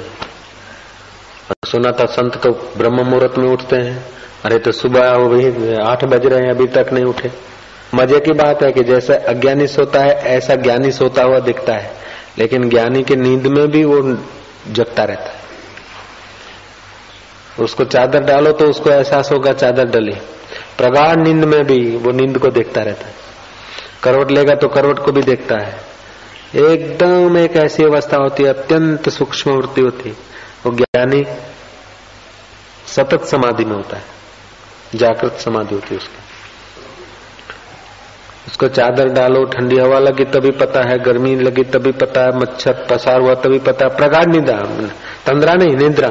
सुना 1.67 1.91
था 1.91 2.05
संत 2.05 2.37
तो 2.37 2.51
ब्रह्म 2.77 3.01
मुहूर्त 3.01 3.37
में 3.37 3.47
उठते 3.47 3.75
हैं। 3.75 4.05
अरे 4.45 4.59
तो 4.59 4.71
सुबह 4.71 5.11
वो 5.11 5.29
भी 5.29 5.73
आठ 5.75 6.05
बज 6.05 6.25
रहे 6.25 6.41
हैं, 6.41 6.49
अभी 6.49 6.67
तक 6.67 6.93
नहीं 6.93 7.05
उठे। 7.05 7.31
मज़े 7.95 8.19
की 8.19 8.33
बात 8.33 8.63
है 8.63 8.71
कि 8.71 8.83
जैसे 8.83 9.15
अज्ञानी 9.15 9.67
सोता 9.67 9.99
है, 9.99 10.13
ऐसा 10.13 10.55
ज्ञानी 10.55 10.91
सोता 10.91 11.23
हुआ 11.23 11.39
दिखता 11.39 11.73
है। 11.73 11.91
लेकिन 12.37 12.69
ज्ञानी 12.69 13.03
की 13.03 13.15
नींद 13.15 13.47
में 13.47 13.67
भी 13.67 13.83
वो 13.83 14.17
जगता 14.71 15.03
रहता 15.03 15.29
है। 15.31 15.46
उसको 17.59 17.83
चादर 17.83 18.19
डालो 18.19 18.51
तो 18.51 18.65
उसको 18.65 18.89
एहसास 18.89 19.31
होगा 19.31 19.53
चादर 19.53 19.85
डली। 19.85 20.13
प्रगाढ़ 20.77 21.15
नींद 21.15 21.43
में 21.43 21.63
भी 21.63 21.97
वो 21.97 22.11
नींद 22.11 22.37
को 22.37 22.47
देखता 22.47 22.81
रहता 22.81 23.07
है। 23.07 23.13
करवट 24.03 24.31
लेगा 24.31 24.55
तो 24.55 24.67
करवट 24.67 24.99
को 24.99 25.11
भी 25.11 25.21
देखता 25.21 25.55
है। 25.57 25.79
एकदम 26.55 27.37
एक 27.37 27.55
ऐसी 27.55 27.83
अवस्था 27.83 28.17
होती 28.17 28.43
है, 28.43 28.49
अत्यंत 28.49 29.09
सूक्ष्म 29.09 29.51
वृत्ति 29.51 29.81
होती 29.81 30.09
है। 30.09 30.15
वो 30.65 30.71
ज्ञानी 30.71 31.25
सतत 32.87 33.23
समाधि 33.23 33.65
में 33.65 33.75
होता 33.75 33.97
है। 33.97 34.03
जागृत 34.95 35.33
समाधि 35.33 35.75
होती 35.75 35.87
है 35.91 35.97
उसकी। 35.97 36.17
उसको 38.47 38.67
चादर 38.67 39.09
डालो, 39.09 39.45
ठंडी 39.45 39.77
हवा 39.77 39.99
लगी 39.99 40.25
तभी 40.25 40.51
पता 40.51 40.81
है, 40.89 40.99
गर्मी 40.99 41.35
लगी 41.35 41.63
तभी 41.63 41.91
पता 41.91 42.21
है, 42.21 42.39
मच्छर 42.39 42.87
पसार 42.89 43.21
हुआ 43.21 43.33
तभी 43.33 43.59
पता 43.59 43.85
है। 43.85 43.97
प्रगाढ़ 43.97 44.25
निद्रा 44.25 44.57
तंद्रा 45.25 45.53
नहीं, 45.53 45.75
निद्रा 45.75 46.07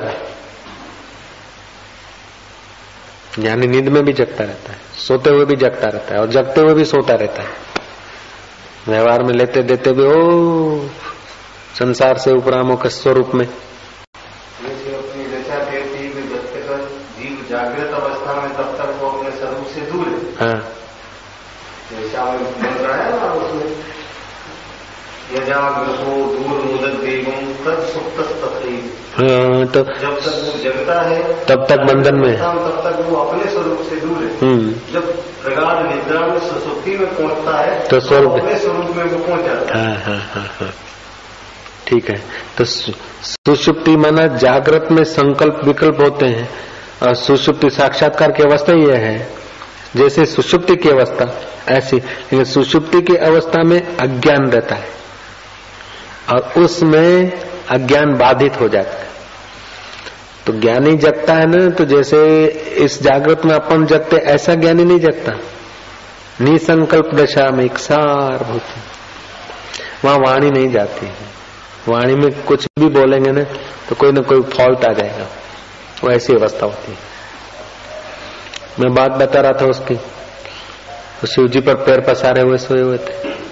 ज्ञानी 3.38 3.66
नींद 3.66 3.88
में 3.88 4.04
भी 4.04 4.12
जगता 4.12 4.44
रहता 4.44 4.72
है, 4.72 4.78
सोते 5.08 5.30
हुए 5.30 5.44
भी 5.44 5.56
जगता 5.56 5.88
रहता 5.88 6.14
है, 6.14 6.20
और 6.20 6.28
जगते 6.28 6.60
हुए 6.60 6.74
भी 6.74 6.84
सोता 6.84 7.14
रहता 7.14 7.42
है। 7.42 7.48
व्यवहार 8.88 9.22
में 9.22 9.34
लेते 9.34 9.62
देते 9.62 9.92
भी, 9.92 10.02
ओ, 10.02 10.88
संसार 11.78 12.18
से 12.18 12.30
उपरामों 12.30 12.76
स्वरूप 12.88 13.30
में 13.34 13.46
अपनी 13.46 15.24
दशा 15.24 15.58
कहती 15.58 15.98
है 15.98 16.28
जब 16.28 16.36
तक 16.36 16.90
जीव 17.18 17.46
जागृत 17.50 17.90
अवस्था 17.90 18.40
में 18.40 18.56
तब 18.56 18.78
तक 18.78 19.02
वो 19.02 19.10
अपने 19.10 19.30
स्वरूप 19.30 19.66
से 19.66 19.80
दूर 19.80 20.08
है 20.08 20.46
हाँ 20.46 20.68
जैसा 21.92 22.24
मंत्र 22.24 22.90
है 22.90 23.16
ना 23.16 23.32
उसमें 23.32 23.76
यजाग्रतो 25.36 26.16
दूर 26.16 26.62
मुदत 26.62 27.00
देवम 27.00 27.52
तद 27.64 27.82
सुप्त 27.82 28.32
हाँ 29.16 29.66
तो 29.66 29.80
जब 29.80 30.20
तक 30.20 30.46
वो 30.46 30.62
जगता 30.64 31.02
है 31.02 31.44
तब 31.44 31.66
तक 31.68 31.76
बंधन 31.76 32.14
में। 32.14 32.30
है। 32.30 32.36
तब 32.36 32.82
तक 32.84 33.06
वो 33.08 33.16
अपने 33.16 33.50
स्वरूप 33.50 33.86
से 33.90 33.96
दूर 33.96 34.18
है। 34.18 34.38
हम्म। 34.40 34.92
जब 34.92 35.20
प्रगाढ़ 35.20 35.82
निद्रा 35.82 36.20
में 36.20 36.38
सुसुप्ति 36.38 36.90
में 36.90 37.14
पहुँचता 37.14 37.58
है 37.58 37.88
तो 37.88 38.00
स्वरूप- 38.00 38.34
वो 38.34 38.38
अपने 38.38 38.58
स्वरूप 38.58 38.96
में 38.96 39.04
वो 39.04 39.24
पहुँच 39.28 39.44
जाता 39.44 39.78
है। 39.78 39.88
हाँ 39.88 39.96
हाँ 39.96 40.46
हाँ 40.46 40.74
ठीक 41.86 42.10
है। 42.10 42.22
तो 42.58 42.64
सुषुप्ति 42.64 43.96
माना 43.96 44.26
जागृत 44.26 44.88
में 44.90 45.04
संकल्प 45.04 45.60
विकल्प 45.64 46.00
होते 46.00 46.26
हैं। 46.26 46.50
और 47.02 47.14
सुषुप्ति 47.14 47.70
साक्षात्कार 47.70 48.32
की 48.32 48.42
अवस्था 48.42 48.72
यह 48.72 48.94
है। 48.94 49.32
जैसे 49.96 50.26
सुषुप्ति 50.26 50.76
की 50.76 50.90
अवस्था 50.90 51.40
ऐसी। 51.68 51.96
लेकिन 51.96 52.44
सुषुप्ति 52.44 53.02
की 53.02 53.16
अवस्था 53.16 53.62
में 53.62 53.96
अज्ञान 53.96 54.50
रहता 54.50 54.74
है। 54.74 54.96
और 56.32 56.52
उसमें 56.56 57.32
अज्ञान 57.68 58.14
बाधित 58.14 58.60
हो 58.60 58.68
जाता 58.68 58.98
है। 58.98 59.06
तो 60.46 60.52
ज्ञानी 60.52 60.96
जगता 60.96 61.34
है 61.34 61.46
ना 61.46 61.70
तो 61.70 61.84
जैसे 61.84 62.46
इस 62.76 63.02
जागृत 63.02 63.44
में 63.44 63.54
अपन 63.54 63.86
जगते, 63.86 64.16
ऐसा 64.16 64.54
ज्ञानी 64.54 64.84
नहीं 64.84 64.98
जगता। 64.98 65.32
निसंकल्प 66.40 67.14
दशा 67.14 67.50
में 67.50 67.64
एक 67.64 67.78
सार 67.78 68.42
होती। 68.42 68.80
वहाँ 70.04 70.18
वाणी 70.18 70.50
नहीं 70.50 70.68
जाती 70.68 71.06
है। 71.06 71.14
वाणी 71.88 72.14
में 72.14 72.42
कुछ 72.42 72.66
भी 72.78 72.86
बोलेंगे 72.86 73.32
ना 73.32 73.42
तो 73.88 73.94
कोई 73.94 74.12
ना 74.12 74.20
कोई 74.20 74.40
फॉल्ट 74.40 74.84
आ 74.84 74.92
जाएगा। 74.92 75.26
वो 76.04 76.10
ऐसी 76.10 76.32
अवस्था 76.32 76.66
होती 76.66 76.92
है। 76.92 76.98
मैं 78.80 78.94
बात 78.94 79.10
बता 79.10 79.40
रहा 79.40 79.52
था 79.52 79.66
उसकी। 79.66 79.94
तो 81.20 81.26
शिव 81.26 81.48
जी 81.48 81.60
पर 81.60 81.74
पैर 81.74 82.00
पसारे 82.00 82.42
हुए, 82.42 82.58
सोए 82.58 82.80
हुए 82.80 82.98
थे। 82.98 83.45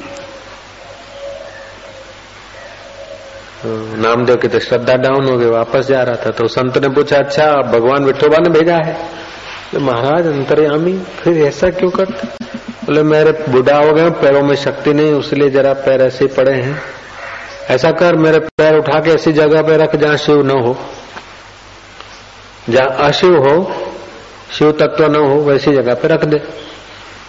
नामदेव 3.67 4.37
की 4.37 4.49
तो 4.49 4.59
श्रद्धा 4.59 4.95
डाउन 4.95 5.29
हो 5.29 5.39
गई, 5.39 5.47
वापस 5.47 5.89
जा 5.89 6.03
रहा 6.03 6.17
था। 6.17 6.31
तो 6.31 6.49
संत 6.49 6.79
ने 6.79 6.89
पूछा 6.89 7.17
अच्छा 7.17 7.53
भगवान 7.53 8.05
विठोबा 8.05 8.37
ने 8.39 8.51
भेजा 8.51 8.77
है? 8.77 8.97
तो 9.73 9.81
महाराज 9.81 10.27
अंतर्यामी, 10.27 10.99
फिर 10.99 11.39
ऐसा 11.39 11.71
क्यों 11.71 11.91
करते? 11.91 12.45
बोले, 12.85 13.03
मेरे 13.03 13.45
बुढ़ा 13.49 13.77
हो 13.77 13.93
गए, 13.93 14.11
पैरों 14.11 14.43
में 14.43 14.57
शक्ति 14.57 14.95
नहीं 14.95 15.21
इसलिए 15.21 15.51
जरा 15.51 15.73
पैर 15.73 16.03
ऐसे 16.03 16.27
पड़े 16.27 16.53
हैं। 16.53 16.83
ऐसा 17.71 17.91
कर, 17.91 18.17
मेरे 18.17 18.39
पैर 18.39 18.79
उठा 18.79 19.01
के 19.01 19.11
ऐसी 19.11 19.33
जगह 19.33 19.63
पे 19.63 19.77
रख 19.77 19.97
जहाँ 19.97 20.17
शिव 20.17 20.47
न 20.47 20.51
हो। 20.51 20.77
जहाँ 22.71 22.89
अशिव 22.89 23.37
हो, 23.37 23.73
शिव 24.59 24.73
तत्व 24.73 25.07
न 25.07 25.17
हो, 25.17 25.37
वैसी 25.39 25.73
जगह 25.73 25.95
पे 25.95 26.09
रख 26.09 26.25
दे। 26.25 26.43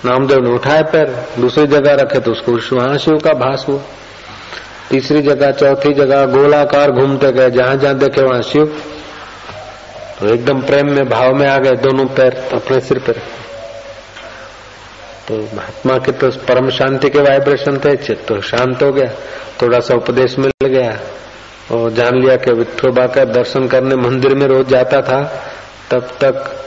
नामदेव 0.06 0.40
ने 0.40 0.50
उठाए 0.50 0.84
पैर, 0.84 1.26
दूसरी 1.40 1.68
जगह 1.68 1.94
रखे 1.94 2.20
तो 2.20 2.32
उसको, 2.32 2.76
वहाँ 2.76 2.98
शिव 2.98 3.18
का 3.18 3.34
भास 3.34 3.66
हुआ। 3.70 3.80
तीसरी 4.90 5.22
जगह, 5.22 5.52
चौथी 5.52 5.94
जगह, 5.94 6.26
गोलाकार 6.26 6.92
घूमते 6.92 7.32
गए, 7.32 7.50
जहाँ 7.52 7.76
जहाँ 7.76 7.96
देखे 7.96 8.22
वहाँ 8.22 8.42
शिव। 8.42 8.82
तो 10.20 10.28
एकदम 10.28 10.62
प्रेम 10.62 10.92
में, 10.92 11.10
भाव 11.10 11.34
में 11.34 11.48
आ 11.48 11.58
गए 11.58 11.72
दोनों 11.72 12.06
पैर, 12.06 12.50
अपने 12.54 12.80
सिर 12.80 13.00
पर। 13.00 13.14
तो 15.28 15.38
महात्मा 15.56 15.98
के 15.98 16.12
तो 16.12 16.30
परम 16.30 16.70
शांति 16.70 17.10
के 17.10 17.20
वाइब्रेशन 17.20 17.78
थे, 17.78 17.96
चित्त 17.96 18.28
तो 18.28 18.42
शांत 18.42 18.84
हो 18.84 18.92
गया 18.92 19.12
थोड़ा 19.62 19.80
सा 19.80 19.96
उपदेश 19.96 20.40
मिल 20.40 20.68
गया। 20.68 21.00
और 21.72 21.92
जान 21.92 22.16
लिया 22.16 22.36
कि 22.36 22.52
विठोबा 22.52 23.08
का 23.08 23.26
दर्शन 23.26 23.68
करने 23.68 23.96
मंदिर 23.96 24.36
में 24.36 24.48
रोज 24.48 24.68
जाता 24.68 25.02
था, 25.02 25.44
तब 25.92 26.02
तक 26.02 26.64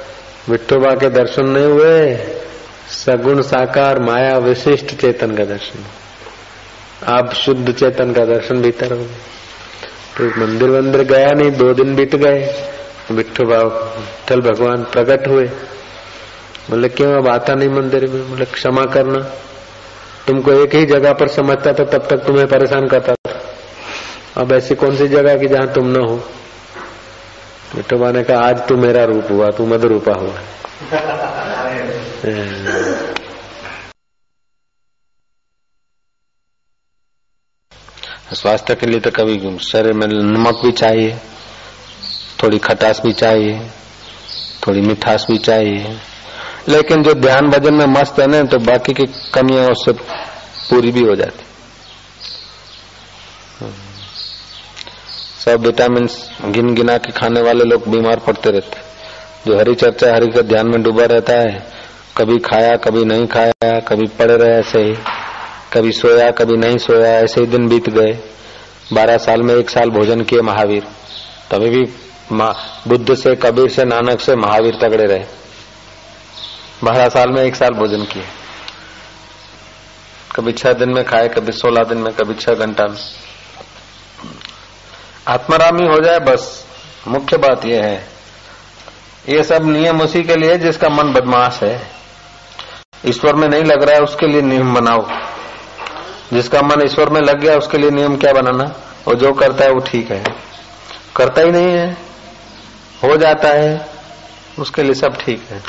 विठोबा 0.49 0.95
के 0.95 1.11
दर्शन 1.11 1.49
नहीं 1.49 1.67
हुए। 1.67 2.17
सगुण 2.91 3.43
साकार, 3.43 3.99
माया 3.99 4.39
विशिष्ट 4.39 4.95
चेतन 4.95 5.37
का 5.37 5.45
दर्शन। 5.45 5.85
आप 7.07 7.33
शुद्ध 7.35 7.73
चेतन 7.73 8.13
का 8.13 8.25
दर्शन 8.25 8.63
भीतर 8.63 8.93
हो 8.93 9.05
तो 10.17 10.41
मंदिर 10.41 10.71
वंदिर 10.71 11.03
गया 11.03 11.31
नहीं 11.33 11.51
दो 11.51 11.75
दिन 11.75 11.95
बीत 11.95 12.17
गए। 12.17 12.65
विठो 13.11 13.45
विठल 13.45 14.41
भगवान 14.41 14.85
प्रकट 14.85 15.29
हुए। 15.29 15.45
बोले 16.71 16.89
क्यों 16.89 17.13
अब 17.13 17.29
आता 17.29 17.55
नहीं 17.55 17.69
मंदिर 17.69 18.07
में? 18.07 18.31
बोले 18.31 18.45
क्षमा 18.45 18.85
करना। 18.85 19.19
तुमको 20.27 20.53
एक 20.53 20.75
ही 20.75 20.87
जगह 20.87 21.13
पर 21.13 21.29
समझता 21.29 21.73
था 21.73 21.85
तब 21.85 22.07
तक 22.11 22.17
तुम्हें 22.17 22.47
परेशान 22.47 22.89
करता 22.89 23.15
था। 23.15 23.41
अब 24.37 24.53
ऐसी 24.53 24.75
कौन 24.75 24.97
सी 24.97 25.09
जगह 25.09 25.39
की 25.39 25.47
जहाँ 25.47 25.73
तुम 25.73 25.87
न 25.87 25.97
हो? 25.97 26.25
विठोबा 27.75 28.13
ने 28.13 28.23
कहा 28.23 28.39
आज 28.39 28.67
तू 28.67 28.77
मेरा 28.77 29.05
रूप 29.05 29.25
हुआ 29.31 29.47
तू 29.47 29.67
मध 29.67 29.85
रूपा 29.85 30.13
हुआ 30.13 30.35
स्वास्थ्य 38.33 38.75
के 38.75 38.87
लिए 38.87 39.01
तो 39.01 39.11
कभी 39.11 39.59
शरीर 39.59 39.93
में 39.93 40.07
नमक 40.07 40.61
भी 40.65 40.73
चाहिए, 40.73 41.17
थोड़ी 42.43 42.59
खटास 42.59 43.01
भी 43.05 43.13
चाहिए, 43.13 43.59
थोड़ी 44.67 44.81
मिठास 44.81 45.27
भी 45.31 45.39
चाहिए। 45.39 45.97
लेकिन 46.69 47.03
जो 47.03 47.15
ध्यान 47.15 47.49
भजन 47.51 47.75
में 47.75 47.87
मस्त 47.87 48.19
है 48.21 48.27
ना 48.27 48.43
तो 48.43 48.59
बाकी 48.59 48.95
की 48.95 49.07
कमियाँ 49.35 49.69
उससे 49.69 49.93
पूरी 49.93 50.91
भी 50.93 51.05
हो 51.05 51.15
जाती। 51.17 51.45
सब 55.45 55.61
विटामिन 55.61 56.09
गिन 56.45 56.75
गिना 56.75 56.97
के 56.99 57.13
खाने 57.13 57.41
वाले 57.43 57.65
लोग 57.65 57.89
बीमार 57.89 58.19
पड़ते 58.19 58.51
रहते। 58.51 58.87
जो 59.47 59.59
हरी 59.59 59.75
चर्चा 59.75 60.15
हरी 60.15 60.29
का 60.29 60.43
ध्यान 60.43 60.69
में 60.69 60.83
डूबा 60.83 61.05
रहता 61.05 61.33
है, 61.33 61.67
कभी 62.17 62.39
खाया, 62.39 62.77
कभी 62.77 63.05
नहीं 63.05 63.27
खाया, 63.27 63.79
कभी 63.81 64.07
पड़े 64.19 64.37
रहे 64.37 64.59
ऐसे 64.59 64.79
ही। 64.79 64.95
कभी 65.73 65.93
सोया, 65.93 66.31
कभी 66.31 66.57
नहीं 66.57 66.79
सोया, 66.79 67.11
ऐसे 67.11 67.41
ही 67.41 67.47
दिन 67.47 67.69
बीत 67.69 67.91
गए। 67.91 68.19
बारह 68.93 69.19
साल 69.19 69.43
में 69.43 69.55
एक 69.55 69.71
साल 69.71 69.91
भोजन 69.91 70.23
किए 70.23 70.41
महावीर। 70.41 70.85
तभी 71.51 71.71
भी 71.71 71.85
बुद्ध 72.89 73.15
से, 73.15 73.35
कबीर 73.35 73.69
से, 73.69 73.85
नानक 73.85 74.21
से 74.21 74.37
महावीर 74.37 74.79
तगड़े 74.83 75.07
रहे। 75.07 75.25
बारह 76.85 77.09
साल 77.09 77.31
में 77.31 77.43
एक 77.43 77.57
साल 77.57 77.71
भोजन 77.71 78.05
किए। 78.05 78.25
कभी 80.37 80.53
छह 80.53 80.73
दिन 80.73 80.89
में 80.89 81.05
खाए, 81.05 81.29
कभी 81.29 81.53
सोलह 81.53 81.85
दिन 81.85 81.99
में, 81.99 82.13
कभी 82.13 82.35
छह 82.35 82.55
घंटा 82.55 82.85
में। 82.85 82.97
आत्मारामी 85.29 85.87
हो 85.87 86.01
जाए 86.01 86.19
बस। 86.19 86.67
मुख्य 87.09 87.37
बात 87.37 87.65
यह 87.65 87.85
है। 87.85 88.09
ये 89.29 89.43
सब 89.43 89.67
नियम 89.67 90.01
उसी 90.01 90.23
के 90.23 90.37
लिए 90.37 90.59
जिसका 90.59 90.89
मन 90.89 91.13
बदमाश 91.13 91.61
है। 91.63 91.91
ईश्वर 93.07 93.35
में 93.35 93.49
नहीं 93.49 93.65
लग 93.65 93.83
रहा 93.83 93.95
है 93.95 94.01
उसके 94.01 94.27
लिए 94.27 94.41
नियम 94.41 94.75
बनाओ। 94.75 95.07
जिसका 96.33 96.63
मन 96.63 96.83
ईश्वर 96.85 97.11
में 97.11 97.21
लग 97.21 97.41
गया, 97.41 97.57
उसके 97.57 97.79
लिए 97.79 97.91
नियम 97.91 98.17
क्या 98.17 98.33
बनाना? 98.33 98.75
और 99.09 99.15
जो 99.15 99.33
करता 99.33 99.65
है 99.65 99.71
वो 99.71 99.81
ठीक 99.81 100.11
है। 100.11 100.25
करता 101.17 101.43
ही 101.43 101.51
नहीं 101.51 101.73
है, 101.73 101.97
हो 103.05 103.17
जाता 103.17 103.49
है, 103.49 103.89
उसके 104.59 104.83
लिए 104.83 104.95
सब 104.95 105.17
ठीक 105.17 105.47
है। 105.51 105.63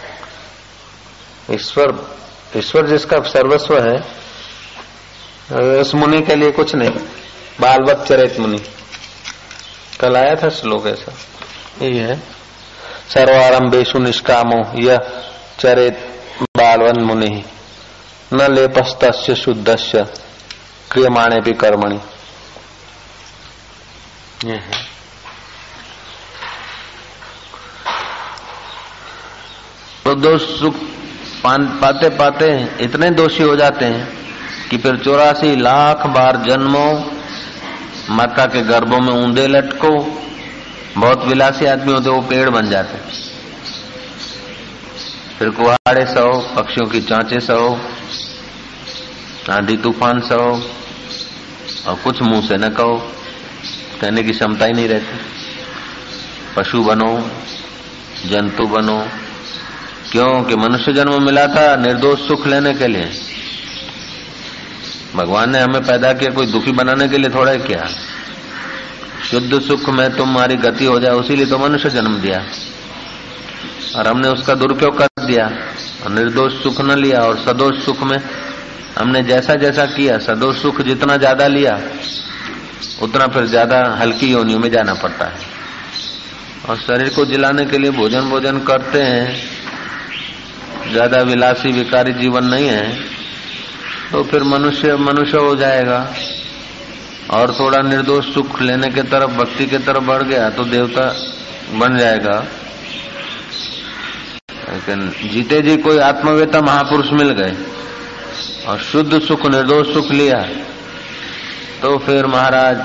ईश्वर 1.51 2.17
ईश्वर 2.57 2.87
जिसका 2.87 3.19
सर्वस्व 3.19 3.79
है, 3.79 4.19
उस 5.81 5.95
मुनि 5.95 6.21
के 6.21 6.35
लिए 6.35 6.51
कुछ 6.51 6.75
नहीं। 6.75 6.91
बालवत 7.59 8.05
चरित 8.07 8.39
मुनि। 8.39 8.61
कल 9.99 10.17
आया 10.17 10.35
था 10.35 10.49
श्लोक 10.49 10.87
ऐसा। 10.87 11.13
यही 11.85 11.97
है 11.97 12.15
सर्वारंभेशु 13.09 13.99
निष्कामो 13.99 14.71
यह 14.75 14.99
चरित 15.59 15.93
बालवन 16.41 17.01
मुनि। 17.01 17.43
न 18.33 18.53
लेपस्त 18.55 19.31
शुद्ध 19.31 19.75
क्रियमाणे 20.91 21.39
भी 21.41 21.53
कर्मणि। 21.55 21.99
ये 24.45 24.55
है 24.57 24.87
तो 30.05 30.13
दोष 30.17 30.41
सुख 30.59 30.75
पाते 31.43 32.09
पाते 32.17 32.47
इतने 32.83 33.09
दोषी 33.11 33.43
हो 33.43 33.55
जाते 33.55 33.85
हैं 33.85 34.07
कि 34.69 34.77
फिर 34.77 34.97
चौरासी 34.97 35.55
लाख 35.55 36.05
बार 36.07 36.37
जन्मो, 36.43 36.87
माता 38.11 38.45
के 38.45 38.61
गर्भों 38.63 38.99
में 38.99 39.13
ऊंधे 39.13 39.45
लटको, 39.47 39.91
बहुत 40.97 41.25
विलासी 41.25 41.65
आदमी 41.65 41.93
होते 41.93 42.09
वो 42.09 42.21
पेड़ 42.29 42.49
बन 42.49 42.69
जाते। 42.69 42.97
फिर 45.39 45.49
कुहाड़े 45.51 46.05
सहो, 46.05 46.39
पक्षियों 46.55 46.87
की 46.87 47.01
चांचे 47.01 47.39
सहो, 47.41 47.69
आंधी 49.51 49.77
तूफ़ान 49.77 50.19
सहो 50.21 50.51
और 51.89 51.95
कुछ 51.95 52.21
मुँह 52.21 52.47
से 52.47 52.57
न 52.57 52.69
कहो। 52.69 53.15
कहने 54.01 54.23
की 54.23 54.31
क्षमता 54.31 54.65
ही 54.65 54.73
नहीं 54.73 54.87
रहती। 54.87 55.19
पशु 56.55 56.83
बनो, 56.83 57.31
जंतु 58.25 58.63
बनो। 58.63 59.07
क्यों? 60.11 60.43
कि 60.43 60.55
मनुष्य 60.55 60.93
जन्म 60.93 61.23
मिला 61.23 61.47
था 61.47 61.75
निर्दोष 61.75 62.27
सुख 62.27 62.47
लेने 62.47 62.73
के 62.73 62.87
लिए। 62.87 63.11
भगवान 65.15 65.51
ने 65.51 65.59
हमें 65.59 65.81
पैदा 65.81 66.13
किया, 66.13 66.31
कोई 66.31 66.45
दुखी 66.45 66.71
बनाने 66.71 67.07
के 67.07 67.17
लिए 67.17 67.29
थोड़ा 67.29 67.55
किया। 67.55 67.89
शुद्ध 69.31 69.61
सुख 69.61 69.89
में 69.89 70.15
तुम्हारी 70.15 70.55
गति 70.55 70.85
हो 70.85 70.99
जाए 70.99 71.11
उसीलिए 71.11 71.45
तो 71.45 71.57
मनुष्य 71.57 71.89
जन्म 71.89 72.17
दिया। 72.17 72.45
और 73.95 74.07
हमने 74.07 74.27
उसका 74.27 74.55
दुरुपयोग 74.55 74.97
कर 74.97 75.07
दिया। 75.25 75.51
निर्दोष 76.09 76.63
सुख 76.63 76.81
न 76.81 76.91
लिया 76.91 77.19
और 77.19 77.37
सदोष 77.37 77.85
सुख 77.85 78.01
में 78.01 78.17
हमने 78.99 79.21
जैसा 79.23 79.55
जैसा 79.57 79.85
किया 79.87 80.17
सदोष 80.19 80.61
सुख 80.61 80.81
जितना 80.83 81.15
ज़्यादा 81.17 81.47
लिया, 81.49 81.79
उतना 83.03 83.27
फिर 83.27 83.45
ज़्यादा 83.47 83.77
हल्की 83.95 84.31
योनियों 84.31 84.59
में 84.59 84.69
जाना 84.71 84.93
पड़ता 84.93 85.25
है। 85.25 85.47
और 86.69 86.77
शरीर 86.77 87.09
को 87.09 87.25
जिलाने 87.25 87.65
के 87.65 87.77
लिए 87.77 87.91
भोजन 87.91 88.29
भोजन 88.29 88.59
करते 88.61 89.01
हैं, 89.01 89.35
ज़्यादा 90.91 91.21
विलासी, 91.23 91.71
विकारी 91.73 92.13
जीवन 92.15 92.45
नहीं 92.45 92.67
है 92.67 93.07
तो 94.11 94.23
फिर 94.23 94.43
मनुष्य 94.45 94.95
मनुष्य 94.97 95.37
हो 95.39 95.55
जाएगा। 95.55 96.05
और 97.31 97.51
थोड़ा 97.53 97.81
निर्दोष 97.83 98.33
सुख 98.33 98.61
लेने 98.61 98.89
के 98.89 99.01
तरफ़, 99.05 99.31
भक्ति 99.33 99.65
के 99.67 99.77
तरफ़ 99.79 100.03
बढ़ 100.03 100.23
गया 100.23 100.49
तो 100.49 100.63
देवता 100.65 101.03
बन 101.79 101.97
जाएगा। 101.97 102.37
लेकिन 104.69 105.09
जीते 105.25 105.61
जी 105.61 105.75
कोई 105.79 105.97
आत्मवेता 106.03 106.61
महापुरुष 106.61 107.11
मिल 107.13 107.29
गए। 107.33 107.51
और 108.69 108.79
शुद्ध 108.81 109.19
सुख 109.21 109.45
निर्दोष 109.47 109.87
सुख 109.93 110.11
लिया 110.11 110.39
तो 111.81 111.97
फिर 111.97 112.25
महाराज, 112.27 112.77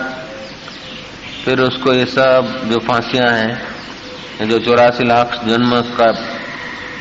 फिर 1.45 1.61
उसको 1.61 1.93
ये 1.93 2.05
सब 2.07 2.61
जो 2.65 2.79
फांसियाँ 2.87 3.31
हैं 3.33 4.49
जो 4.49 4.59
चौरासी 4.61 5.05
लाख 5.05 5.35
जन्म 5.47 5.81
का 5.99 6.11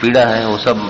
पीड़ा 0.02 0.26
है, 0.26 0.46
वो 0.48 0.58
सब 0.58 0.82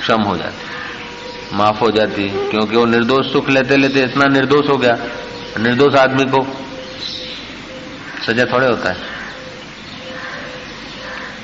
क्षम 0.00 0.22
हो 0.22 0.36
जाती, 0.36 1.56
माफ़ 1.56 1.78
हो 1.78 1.90
जाती 1.90 2.22
है 2.22 2.48
क्योंकि 2.50 2.76
वो 2.76 2.84
निर्दोष 2.86 3.32
सुख 3.32 3.48
लेते 3.50 3.76
लेते 3.76 4.02
इतना 4.02 4.26
निर्दोष 4.28 4.68
हो 4.68 4.76
गया, 4.76 4.96
निर्दोष 5.58 5.94
आदमी 5.96 6.24
को 6.26 6.42
सजा 8.26 8.44
थोड़े 8.52 8.66
होता 8.66 8.90
है। 8.90 8.96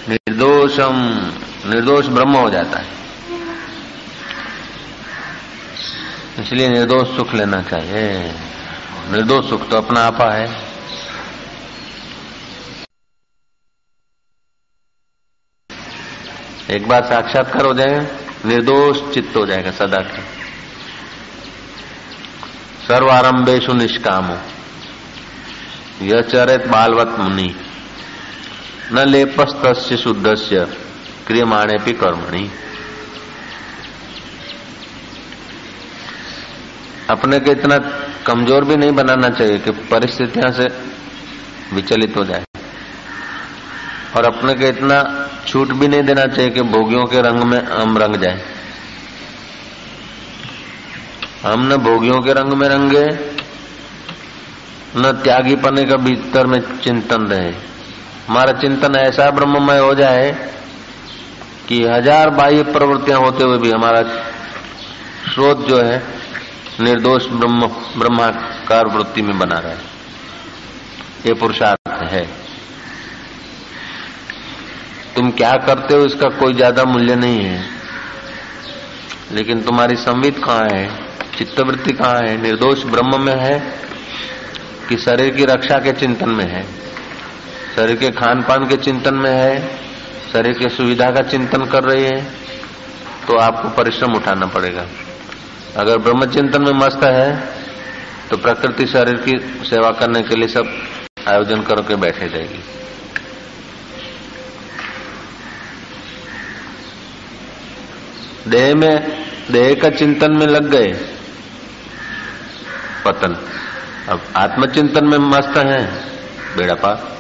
निर्दोषम, 0.09 0.97
निर्दोष 1.67 2.07
ब्रह्म 2.09 2.37
हो 2.37 2.51
जाता 2.51 2.79
है। 2.79 2.95
इसलिए 6.41 6.69
निर्दोष 6.69 7.17
सुख 7.17 7.35
लेना 7.35 7.63
चाहिए। 7.63 8.33
निर्दोष 9.11 9.49
सुख 9.49 9.71
तो 9.71 9.77
अपना 9.77 10.01
आपा 10.01 10.35
है। 10.35 10.67
एक 16.71 16.89
बार 16.89 17.03
साक्षात्कार 17.05 17.65
हो 17.65 17.75
जाएगा 17.75 18.07
निर्दोष 18.49 19.15
चित्त 19.15 19.37
हो 19.37 19.47
जाएगा 19.47 19.71
सदा 19.71 19.99
के। 19.99 20.23
सर्वारंभेशु 22.87 23.73
निष्कामो। 23.73 24.39
यह 26.03 26.21
चरित 26.23 26.67
बालवत 26.67 27.19
मुनि। 27.19 27.57
न 28.93 28.99
लेपस्त 28.99 29.97
शुद्ध 29.97 30.35
से 30.35 30.65
क्रियमाणे 31.27 31.79
भी 31.79 31.93
कर्मणि। 31.93 32.51
अपने 37.11 37.39
को 37.41 37.51
इतना 37.51 37.77
कमज़ोर 38.27 38.65
भी 38.65 38.77
नहीं 38.77 38.93
बनाना 38.93 39.29
चाहिए 39.31 39.59
कि 39.59 39.71
परिस्थितियाँ 39.91 40.51
से 40.53 40.67
विचलित 41.73 42.17
हो 42.17 42.25
जाए। 42.25 42.45
और 44.17 44.25
अपने 44.25 44.55
को 44.55 44.67
इतना 44.67 44.97
छूट 45.47 45.73
भी 45.73 45.89
नहीं 45.89 46.03
देना 46.03 46.25
चाहिए 46.27 46.51
कि 46.51 46.63
भोगियों 46.73 47.05
के 47.07 47.21
रंग 47.21 47.43
में 47.45 47.61
हम 47.63 47.99
रंग 47.99 48.17
जाए। 48.17 48.41
हम 51.43 51.67
न 51.67 51.77
भोगियों 51.79 52.21
के 52.23 52.33
रंग 52.33 52.53
में 52.53 52.69
रंगे, 52.69 53.05
न 54.97 55.13
त्यागी 55.25 55.57
पने 55.57 55.85
का 55.85 55.97
भीतर 55.99 56.47
में 56.47 56.61
चिंतन 56.79 57.27
रहे। 57.27 57.53
हमारा 58.29 58.53
चिंतन 58.61 58.97
ऐसा 58.97 59.31
ब्रह्ममय 59.31 59.79
हो 59.79 59.95
जाए 59.95 60.31
कि 61.69 61.83
हज़ार 61.85 62.31
बाह्य 62.31 62.63
प्रवृत्तियाँ 62.73 63.21
होते 63.21 63.45
हुए 63.45 63.59
भी 63.59 63.71
हमारा 63.71 64.03
स्रोत 65.27 65.67
जो 65.69 65.81
है 65.81 65.99
निर्दोष 66.81 67.27
ब्रह्म, 67.27 67.67
ब्रह्माकार 67.99 68.87
वृत्ति 68.87 69.23
में 69.23 69.39
बना 69.39 69.59
रहे 69.59 69.75
ये 71.27 71.35
पुरुषार्थ 71.35 72.03
है। 72.03 72.25
तुम 75.17 75.31
क्या 75.31 75.53
करते 75.53 75.95
हो 75.95 76.05
इसका 76.05 76.29
कोई 76.29 76.55
ज़्यादा 76.55 76.85
मूल्य 76.85 77.17
नहीं 77.17 77.41
है। 77.41 77.65
लेकिन 79.33 79.63
तुम्हारी 79.63 79.97
संवित 79.97 80.39
कहाँ 80.45 80.69
है? 80.69 80.89
चित्तवृत्ति 81.39 81.93
कहाँ 81.93 82.21
है? 82.21 82.43
निर्दोष 82.43 82.85
ब्रह्म 82.85 83.21
में 83.23 83.37
है 83.37 83.59
कि 84.89 84.97
शरीर 84.97 85.35
की 85.35 85.45
रक्षा 85.45 85.79
के 85.79 85.93
चिंतन 85.93 86.29
में 86.29 86.45
है? 86.45 86.63
शरीर 87.77 87.97
के 87.97 88.11
खान 88.11 88.43
पान 88.43 88.67
के 88.67 88.77
चिंतन 88.77 89.15
में 89.15 89.31
है? 89.31 89.77
शरीर 90.33 90.59
की 90.59 90.69
सुविधा 90.69 91.11
का 91.11 91.23
चिंतन 91.23 91.65
कर 91.65 91.85
रही 91.85 92.05
है? 92.05 92.23
तो 93.29 93.39
आपको 93.39 93.69
परिश्रम 93.69 94.15
उठाना 94.15 94.47
पड़ेगा। 94.47 94.87
अगर 95.77 95.99
ब्रह्म 95.99 96.27
चिंतन 96.27 96.63
में 96.63 96.73
मस्त 96.73 97.01
है 97.05 97.49
तो 98.31 98.37
प्रकृति 98.37 98.87
शरीर 98.87 99.15
की 99.15 99.65
सेवा 99.67 99.91
करने 99.91 100.23
के 100.23 100.37
लिए 100.37 100.49
सब 100.49 100.83
आयोजन 101.29 101.63
करके 101.63 101.97
बैठे 101.97 102.29
जाएगी। 102.29 102.61
देह 108.49 108.75
में, 108.75 109.25
देह 109.51 109.75
का 109.83 109.91
चिंतन 109.91 110.33
में 110.33 110.47
लग 110.47 110.71
गए। 110.71 110.93
पतन। 113.05 113.49
अब 114.09 114.23
आत्मचिंतन 114.37 115.07
में 115.07 115.19
मस्त 115.19 115.57
है, 115.57 116.09
बेड़ा 116.57 116.75
पार। 116.75 117.17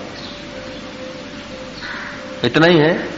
इतना 2.44 2.66
ही 2.66 2.78
है। 2.78 3.15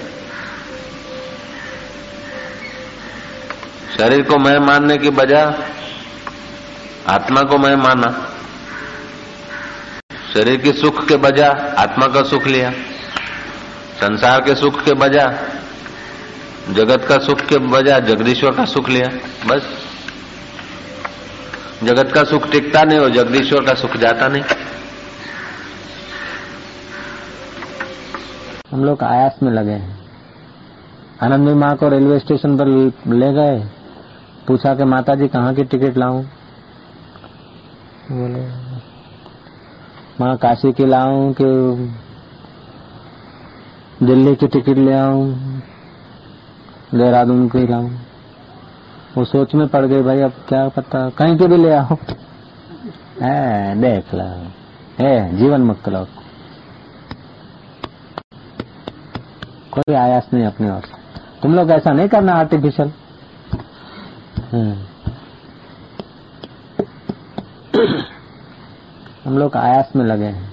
शरीर 3.96 4.22
को 4.22 4.38
मैं 4.38 4.58
मानने 4.58 4.96
की 4.96 5.10
बजाय 5.10 5.72
आत्मा 7.08 7.42
को 7.42 7.58
मैं 7.58 7.76
माना। 7.76 8.32
शरीर 10.34 10.56
के 10.56 10.72
सुख 10.72 11.08
के 11.08 11.16
बजाय 11.16 11.74
आत्मा 11.78 12.06
का 12.06 12.22
सुख 12.22 12.46
लिया। 12.46 12.70
संसार 14.00 14.40
के 14.40 14.54
सुख 14.54 14.84
के 14.84 14.92
बजाय, 14.92 15.38
जगत 16.74 17.06
का 17.08 17.18
सुख 17.18 17.40
के 17.40 17.58
बजाय 17.58 18.00
जगदीश्वर 18.00 18.50
का 18.50 18.64
सुख 18.64 18.88
लिया। 18.88 19.08
बस। 19.46 19.62
जगत 21.84 22.12
का 22.14 22.24
सुख 22.24 22.50
टिकता 22.50 22.82
नहीं 22.82 22.98
और 22.98 23.10
जगदीश्वर 23.10 23.64
का 23.64 23.74
सुख 23.74 23.96
जाता 23.96 24.28
नहीं। 24.28 24.42
हम 28.72 28.84
लोग 28.84 29.02
आयास 29.02 29.32
में 29.42 29.52
लगे 29.52 29.70
हैं। 29.70 29.98
आनंदी 31.22 31.52
माँ 31.52 31.76
को 31.76 31.88
रेलवे 31.88 32.18
स्टेशन 32.18 32.56
पर 32.56 32.66
ले 33.14 33.32
गए। 33.32 33.77
पूछा 34.48 34.74
कि 34.74 34.84
माता 34.84 35.14
जी 35.14 35.28
कहाँ 35.28 35.54
की 35.54 35.64
टिकट 35.64 35.96
लाऊं? 35.98 36.22
बोले, 38.10 38.42
माँ, 40.20 40.36
काशी 40.36 40.72
की 40.72 40.86
लाऊं 40.86 41.32
कि 41.40 41.44
दिल्ली 44.02 44.34
की 44.34 44.46
टिकट 44.46 44.78
ले 44.78 44.94
आऊँ, 44.94 45.32
देहरादून 46.94 47.48
की 47.48 47.66
लाऊं? 47.66 47.90
वो 49.16 49.24
सोच 49.24 49.54
में 49.54 49.66
पड़ 49.68 49.84
गई, 49.86 50.02
भाई, 50.02 50.20
अब 50.20 50.32
क्या 50.48 50.68
पता, 50.68 51.08
कहीं 51.10 51.36
के 51.38 51.46
भी 51.46 51.56
ले 51.56 51.72
आओ। 51.74 51.96
देख 53.82 54.14
लो 54.14 54.24
है 54.98 55.36
जीवन 55.36 55.62
मुक्त 55.62 55.88
लोग 55.88 56.06
कोई 59.72 59.94
आयास 59.94 60.28
नहीं 60.34 60.44
अपनी 60.44 60.68
से 60.80 60.96
तुम 61.42 61.54
लोग 61.54 61.70
ऐसा 61.70 61.92
नहीं 61.92 62.08
करना 62.08 62.34
आर्टिफिशियल 62.34 62.92
हम 69.24 69.38
लोग 69.38 69.56
आयास 69.56 69.92
में 69.96 70.04
लगे 70.04 70.24
हैं। 70.24 70.52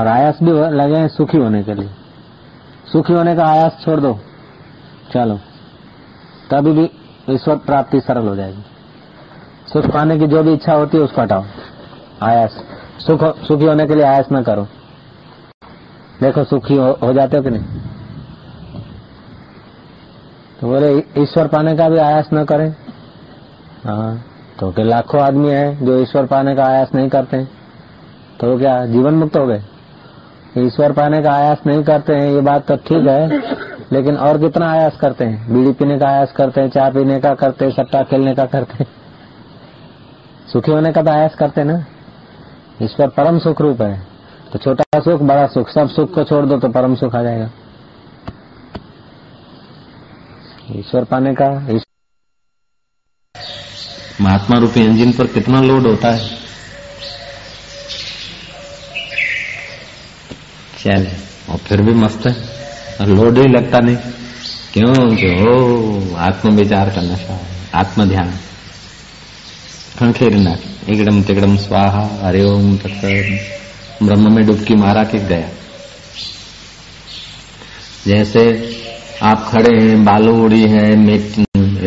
और 0.00 0.06
आयास 0.06 0.38
भी 0.42 0.50
लगे 0.52 0.96
हैं 0.96 1.08
सुखी 1.08 1.38
होने 1.38 1.62
के 1.62 1.74
लिए। 1.74 1.90
सुखी 2.92 3.12
होने 3.12 3.36
का 3.36 3.46
आयास 3.46 3.82
छोड़ 3.84 4.00
दो। 4.00 4.20
चलो। 5.12 5.40
तभी 6.50 6.72
भी 6.72 6.90
ईश्वर 7.30 7.56
प्राप्ति 7.56 8.00
सरल 8.00 8.28
हो 8.28 8.36
जाएगी। 8.36 8.62
सुख 9.72 9.86
पाने 9.86 10.18
की 10.18 10.26
जो 10.26 10.42
भी 10.42 10.52
इच्छा 10.52 10.72
होती 10.72 10.96
है 10.96 11.02
उसको 11.02 11.22
हटाओ। 11.22 11.44
आयास। 12.22 12.64
सुख 13.06 13.24
सुखी 13.24 13.64
होने 13.64 13.86
के 13.86 13.94
लिए 13.94 14.04
आयास 14.04 14.26
न 14.32 14.42
करो। 14.42 14.68
देखो 16.20 16.44
सुखी 16.44 16.76
हो, 16.76 16.98
हो 17.02 17.12
जाते 17.12 17.36
हो 17.36 17.42
कि 17.42 17.50
नहीं? 17.50 17.91
तो 20.62 20.68
बोले, 20.68 20.90
ईश्वर 21.18 21.46
पाने 21.48 21.74
का 21.76 21.88
भी 21.88 21.98
आयास 21.98 22.28
न 22.34 22.44
करें। 22.44 22.68
हाँ 23.84 24.24
तो 24.58 24.70
के 24.72 24.82
लाखों 24.84 25.20
आदमी 25.20 25.48
है 25.50 25.84
जो 25.86 25.98
ईश्वर 26.00 26.26
पाने 26.26 26.54
का 26.56 26.64
आयास 26.64 26.90
नहीं 26.94 27.08
करते 27.08 27.42
तो 28.40 28.58
क्या, 28.58 28.74
जीवन 28.86 29.14
मुक्त 29.14 29.36
हो 29.36 29.46
गए? 29.46 29.62
ईश्वर 30.58 30.92
पाने 30.92 31.22
का 31.22 31.32
आयास 31.32 31.62
नहीं 31.66 31.82
करते 31.82 32.14
हैं, 32.14 32.30
ये 32.30 32.40
बात 32.40 32.66
तो 32.68 32.76
ठीक 32.78 33.06
है, 33.06 33.40
लेकिन 33.92 34.16
और 34.18 34.38
कितना 34.38 34.70
आयास 34.70 34.96
करते 34.96 35.24
हैं? 35.24 35.52
बीड़ी 35.52 35.72
पीने 35.72 35.98
का 35.98 36.08
आयास 36.08 36.32
करते 36.32 36.60
हैं, 36.60 36.70
चाय 36.70 36.90
पीने 36.90 37.18
का 37.20 37.34
करते 37.34 37.64
हैं, 37.64 37.72
सट्टा 37.72 38.02
खेलने 38.02 38.34
का 38.34 38.46
करते 38.46 38.76
हैं। 38.78 38.86
सुखी 40.52 40.72
होने 40.72 40.92
का 40.92 41.02
तो 41.02 41.10
आयास 41.10 41.34
करते 41.34 41.64
ना? 41.64 41.84
ईश्वर 42.82 43.08
परम 43.08 43.38
सुख 43.38 43.60
रूप 43.60 43.82
है। 43.82 43.98
तो 44.52 44.58
छोटा 44.58 45.00
सुख, 45.00 45.20
बड़ा 45.22 45.46
सुख, 45.48 45.68
सब 45.68 45.88
सुख 45.88 46.14
को 46.14 46.24
छोड़ 46.24 46.44
दो 46.46 46.58
तो 46.58 46.68
परम 46.68 46.94
सुख 46.94 47.14
आ 47.14 47.22
जाएगा। 47.22 47.50
ईश्वर 50.78 51.04
पाने 51.04 51.34
का 51.34 51.48
महात्मा 54.20 54.58
रूपी 54.58 54.80
इंजन 54.80 55.12
पर 55.12 55.26
कितना 55.26 55.60
लोड 55.60 55.86
होता 55.86 56.10
है? 56.10 56.36
चले, 60.80 61.10
और 61.52 61.58
फिर 61.58 61.82
भी 61.82 61.92
मस्त 61.92 62.26
है। 62.26 62.34
और 63.00 63.06
लोड 63.06 63.38
ही 63.38 63.44
लगता 63.48 63.78
नहीं। 63.78 63.96
क्यों? 64.72 65.50
ओ 65.56 66.16
आत्म 66.16 66.56
विचार 66.56 66.90
का 66.90 67.00
नशा 67.00 67.46
आत्म 67.74 68.04
ध्यान 68.04 68.30
खंखेरना 69.98 70.56
एकदम 70.88 71.22
तिकड़म 71.22 71.56
स्वाहा, 71.56 72.26
हरे 72.26 72.44
ओम 72.44 72.76
तत्सर 72.76 73.38
ब्रह्म 74.02 74.34
में 74.34 74.46
डुबकी 74.46 74.74
मारा 74.74 75.04
के 75.04 75.18
गया। 75.18 75.48
जैसे 78.06 78.42
आप 79.23 79.47
खड़े 79.49 79.75
हैं 79.75 80.03
बालू 80.05 80.33
उड़ी 80.43 80.61
है 80.69 80.85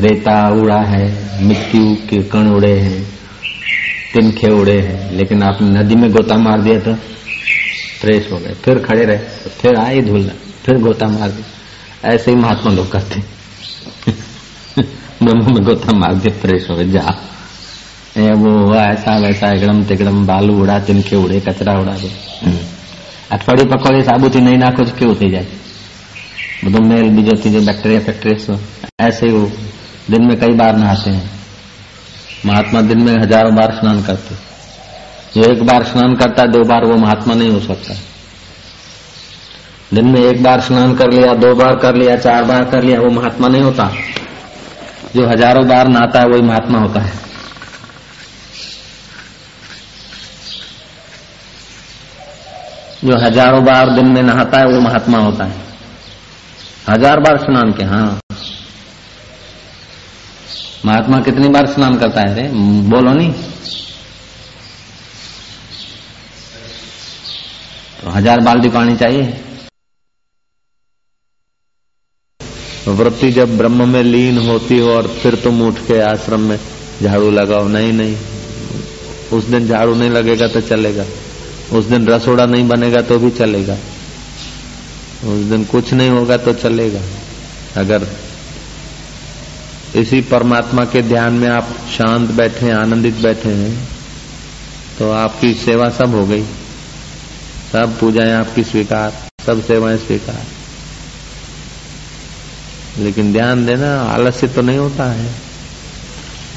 रेता 0.00 0.36
उड़ा 0.52 0.80
है 0.84 1.04
मिट्टी 1.44 1.84
के 2.08 2.22
कण 2.28 2.48
उड़े 2.50 2.72
हैं 2.78 3.02
तिनखे 4.12 4.48
उड़े 4.52 4.78
हैं 4.80 4.98
लेकिन 5.12 5.42
आपने 5.42 5.68
नदी 5.70 5.94
में 5.94 6.10
गोता 6.12 6.36
मार 6.38 6.60
दिया 6.60 6.78
तो 6.80 6.94
फ्रेश 8.00 8.30
हो 8.32 8.38
गए 8.38 8.54
फिर 8.64 8.78
खड़े 8.84 9.04
रहे 9.04 9.18
तो 9.18 9.50
फिर 9.60 9.76
आए 9.78 10.00
धुलना 10.02 10.34
फिर 10.64 10.78
गोता 10.80 11.08
मार 11.08 11.30
दिया 11.30 12.12
ऐसे 12.12 12.30
ही 12.30 12.36
महात्मा 12.36 12.72
लोग 12.72 12.90
करते 12.92 13.22
ब्रह्म 15.22 15.54
में 15.54 15.64
गोता 15.64 15.96
मार 15.96 16.18
के 16.18 16.30
फ्रेश 16.40 16.70
हो 16.70 16.82
जा 16.84 17.08
ये 18.18 18.30
वो 18.34 18.50
हुआ 18.52 18.82
ऐसा 18.84 19.12
वैसा 19.18 19.48
એકડમ 19.56 19.80
તેકડમ 19.88 20.16
બાલુ 20.26 20.54
ઉડા 20.62 20.78
તિનકે 20.86 21.16
ઉડે 21.16 21.36
કચરા 21.40 21.74
ઉડાડે 21.82 22.08
અઠવાડિયું 23.34 23.70
પકોડે 23.72 24.00
સાબુથી 24.04 24.40
નહીં 24.40 24.56
નાખો 24.58 24.86
તો 24.88 24.92
કેવું 24.98 25.18
થઈ 25.20 25.30
જાય 25.34 25.44
मतलब 26.65 26.85
मेल 26.85 27.09
भी 27.09 27.23
जो 27.23 27.35
चीज़ें 27.35 27.65
बैक्टीरिया 27.65 27.99
फैक्टीरिया 27.99 28.57
ऐसे 28.99 29.29
वो 29.29 29.49
दिन 30.09 30.25
में 30.27 30.39
कई 30.39 30.53
बार 30.53 30.75
नहाते 30.77 31.09
हैं। 31.09 31.29
महात्मा 32.45 32.81
दिन 32.81 33.01
में 33.03 33.13
हज़ारों 33.13 33.55
बार 33.55 33.71
स्नान 33.71 34.01
करते 34.03 34.35
जो 35.33 35.49
एक 35.51 35.63
बार 35.63 35.83
स्नान 35.83 36.15
करता 36.15 36.41
है, 36.41 36.47
दो 36.47 36.63
बार 36.63 36.85
वो 36.85 36.95
महात्मा 36.97 37.33
नहीं 37.33 37.49
हो 37.49 37.59
सकता। 37.59 37.93
दिन 39.93 40.07
में 40.07 40.19
एक 40.21 40.43
बार 40.43 40.61
स्नान 40.61 40.95
कर 40.95 41.11
लिया, 41.11 41.33
दो 41.33 41.53
बार 41.55 41.75
कर 41.75 41.95
लिया, 41.95 42.15
चार 42.17 42.43
बार 42.43 42.63
कर 42.63 42.83
लिया, 42.83 42.99
वो 42.99 43.09
महात्मा 43.09 43.47
नहीं 43.47 43.61
होता। 43.61 43.89
जो 45.15 45.27
हज़ारों 45.27 45.67
बार 45.67 45.87
नहाता 45.87 46.19
है, 46.19 46.25
वही 46.25 46.41
महात्मा 46.41 46.79
होता 46.79 47.01
है। 47.01 47.13
जो 53.03 53.17
हज़ारों 53.17 53.63
बार 53.65 53.89
दिन 53.89 54.07
में 54.07 54.21
नहाता 54.23 54.59
है, 54.59 54.65
वो 54.65 54.79
महात्मा 54.81 55.17
होता 55.17 55.45
है। 55.45 55.64
हज़ार 56.85 57.19
बार 57.19 57.37
स्नान 57.37 57.71
के 57.73 57.83
हाँ। 57.83 58.19
महात्मा 60.85 61.19
कितनी 61.21 61.47
बार 61.49 61.65
स्नान 61.67 61.97
करता 61.97 62.21
है 62.21 62.35
रे? 62.35 62.47
बोलो 62.89 63.13
नहीं 63.13 63.31
तो 68.01 68.09
हज़ार 68.09 68.39
बाल्टी 68.41 68.69
पानी 68.69 68.95
चाहिए। 68.97 69.33
वृत्ति 72.89 73.31
जब 73.31 73.57
ब्रह्म 73.57 73.87
में 73.89 74.01
लीन 74.03 74.37
होती 74.47 74.77
हो 74.79 74.91
और 74.91 75.07
फिर 75.13 75.35
तुम 75.43 75.61
उठ 75.67 75.79
के 75.87 75.99
आश्रम 76.03 76.41
में 76.41 76.57
झाड़ू 77.01 77.31
लगाओ, 77.31 77.67
नहीं 77.67 77.91
नहीं। 77.93 78.15
उस 79.33 79.43
दिन 79.45 79.67
झाड़ू 79.67 79.95
नहीं 79.95 80.09
लगेगा 80.09 80.47
तो 80.47 80.61
चलेगा। 80.61 81.05
उस 81.73 81.85
दिन 81.85 82.07
रसोड़ा 82.07 82.45
नहीं 82.45 82.67
बनेगा 82.67 83.01
तो 83.01 83.19
भी 83.19 83.29
चलेगा। 83.31 83.77
उस 85.25 85.43
दिन 85.43 85.63
कुछ 85.65 85.93
नहीं 85.93 86.09
होगा 86.09 86.37
तो 86.37 86.53
चलेगा। 86.53 87.01
अगर 87.75 88.07
इसी 89.95 90.19
परमात्मा 90.21 90.83
के 90.85 91.01
ध्यान 91.01 91.33
में 91.33 91.47
आप 91.49 91.67
शांत 91.89 92.31
बैठे 92.31 92.71
आनंदित 92.71 93.15
बैठे 93.15 93.49
हैं 93.51 93.87
तो 94.99 95.11
आपकी 95.11 95.53
सेवा 95.55 95.89
सब 95.89 96.15
हो 96.15 96.25
गई। 96.25 96.43
सब 97.71 97.97
पूजाएँ 97.99 98.31
आपकी 98.31 98.63
स्वीकार, 98.63 99.13
सब 99.45 99.63
सेवाएँ 99.63 99.97
स्वीकार। 99.97 100.43
लेकिन 102.97 103.31
ध्यान 103.33 103.65
देना, 103.65 103.95
आलस्य 104.03 104.47
तो 104.47 104.61
नहीं 104.61 104.77
होता 104.77 105.11
है। 105.11 105.29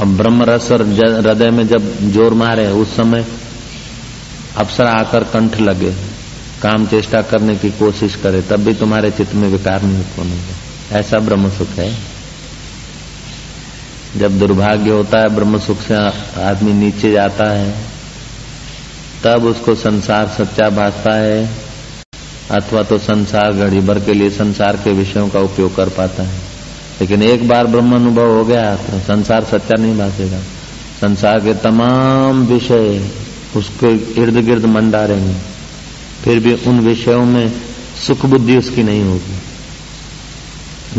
और 0.01 0.07
ब्रह्म 0.07 0.43
रस 0.43 0.71
और 0.73 0.83
हृदय 0.83 1.51
में 1.51 1.67
जब 1.69 2.11
ज़ोर 2.13 2.35
मारे, 2.35 2.67
उस 2.67 2.97
समय 2.97 3.27
अप्सरा 4.57 4.91
आकर 4.91 5.25
कंठ 5.25 5.61
लगे। 5.61 5.95
काम 6.62 6.87
चेष्टा 6.87 7.21
करने 7.23 7.57
की 7.57 7.71
कोशिश 7.71 8.14
करे, 8.14 8.42
तब 8.42 8.61
भी 8.61 8.73
तुम्हारे 8.75 9.11
चित्त 9.11 9.35
में 9.35 9.49
विकार 9.49 9.83
नहीं 9.83 10.01
उत्पन्न 10.01 10.31
होगा 10.31 10.99
ऐसा 10.99 11.18
ब्रह्म 11.18 11.51
सुख 11.51 11.68
है। 11.68 11.92
जब 14.16 14.38
दुर्भाग्य 14.38 14.90
होता 14.90 15.18
है 15.18 15.29
ब्रह्म 15.29 15.59
सुख 15.59 15.81
से 15.81 15.94
आदमी 16.42 16.73
नीचे 16.73 17.12
जाता 17.12 17.51
है, 17.51 17.75
तब 19.25 19.44
उसको 19.44 19.75
संसार 19.75 20.29
सच्चा 20.29 20.68
भासता 20.71 21.14
है, 21.14 21.49
अथवा 22.51 22.83
तो 22.83 22.99
संसार 22.99 23.53
घड़ी 23.53 23.81
भर 23.81 23.99
के 24.01 24.14
लिए 24.14 24.31
संसार 24.31 24.77
के 24.77 24.92
विषयों 24.92 25.29
का 25.29 25.40
उपयोग 25.40 25.75
कर 25.77 25.88
पाता 25.88 26.23
है। 26.23 26.40
लेकिन 27.01 27.23
एक 27.23 27.49
बार 27.49 27.66
ब्रह्म 27.66 27.94
अनुभव 27.94 28.31
हो 28.37 28.44
गया 28.44 28.75
तो 28.77 29.01
संसार 29.01 29.44
सच्चा 29.44 29.83
नहीं 29.83 29.99
भासेगा। 29.99 30.40
संसार 31.01 31.40
के 31.40 31.55
तमाम 31.55 32.47
विषय 32.47 33.11
उसके 33.57 33.92
इर्द 34.23 34.37
गिर्द 34.37 34.64
मंडारेंगे 34.64 35.35
फिर 36.25 36.41
भी 36.41 36.55
उन 36.55 36.81
विषयों 36.81 37.25
में 37.25 37.53
सुख 38.07 38.27
बुद्धि 38.27 38.57
उसकी 38.57 38.83
नहीं 38.83 39.03
होगी। 39.03 39.39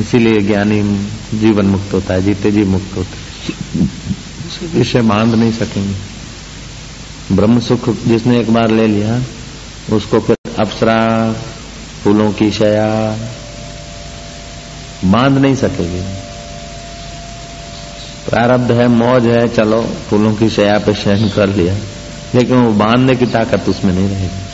इसीलिए 0.01 0.41
ज्ञानी 0.41 1.09
जीवन 1.39 1.65
मुक्त 1.65 1.93
होता 1.93 2.13
है, 2.13 2.21
जीते 2.21 2.51
जी 2.51 2.63
मुक्त 2.63 2.97
होते 2.97 3.09
हैं। 3.09 3.89
विषय 4.73 5.01
बाँध 5.01 5.35
नहीं 5.35 5.51
सकेंगे। 5.51 5.95
ब्रह्म 7.35 7.59
सुख 7.59 7.89
जिसने 7.89 8.39
एक 8.39 8.53
बार 8.53 8.71
ले 8.71 8.87
लिया, 8.87 9.21
उसको 9.95 10.19
फिर 10.19 10.35
अप्सरा, 10.59 11.33
फूलों 12.03 12.31
की 12.31 12.51
शया 12.51 13.17
बाँध 15.05 15.37
नहीं 15.37 15.55
सकेगी। 15.55 16.17
प्रारब्ध 18.29 18.71
है, 18.71 18.87
मौज 18.87 19.25
है, 19.25 19.47
चलो, 19.47 19.89
फूलों 20.09 20.35
की 20.35 20.49
शया 20.49 20.79
पे 20.79 20.93
शयन 20.93 21.29
कर 21.29 21.49
लिया। 21.49 21.77
लेकिन 22.35 22.57
वो 22.57 22.71
बांधने 22.71 23.15
की 23.15 23.25
ताकत 23.25 23.69
उसमें 23.69 23.93
नहीं 23.93 24.09
रहेगी। 24.09 24.48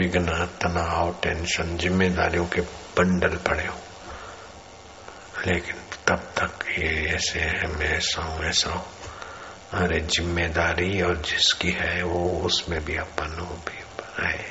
विघ्न, 0.00 0.46
तनाव 0.46 1.16
टेंशन 1.22 1.76
जिम्मेदारियों 1.76 2.46
के 2.46 2.60
बंडल 2.60 3.36
पड़े 3.36 3.66
हो। 3.66 3.76
लेकिन 5.46 5.74
तब 6.08 6.16
तक 6.16 6.64
ये 6.68 7.06
ऐसे 7.16 7.40
है, 7.40 7.66
मैं 7.66 7.96
ऐसा 7.96 8.22
हूँ 8.22 8.44
ऐसा 8.44 8.70
हूँ। 8.70 8.86
अरे 9.72 10.00
ज़िम्मेदारी 10.00 11.02
और 11.02 11.16
जिसकी 11.16 11.70
है, 11.70 12.02
वो 12.02 12.40
उसमें 12.40 12.84
भी 12.84 12.96
अपन 12.96 13.38
हो, 13.40 13.46
भी 13.46 13.84
है। 14.22 14.44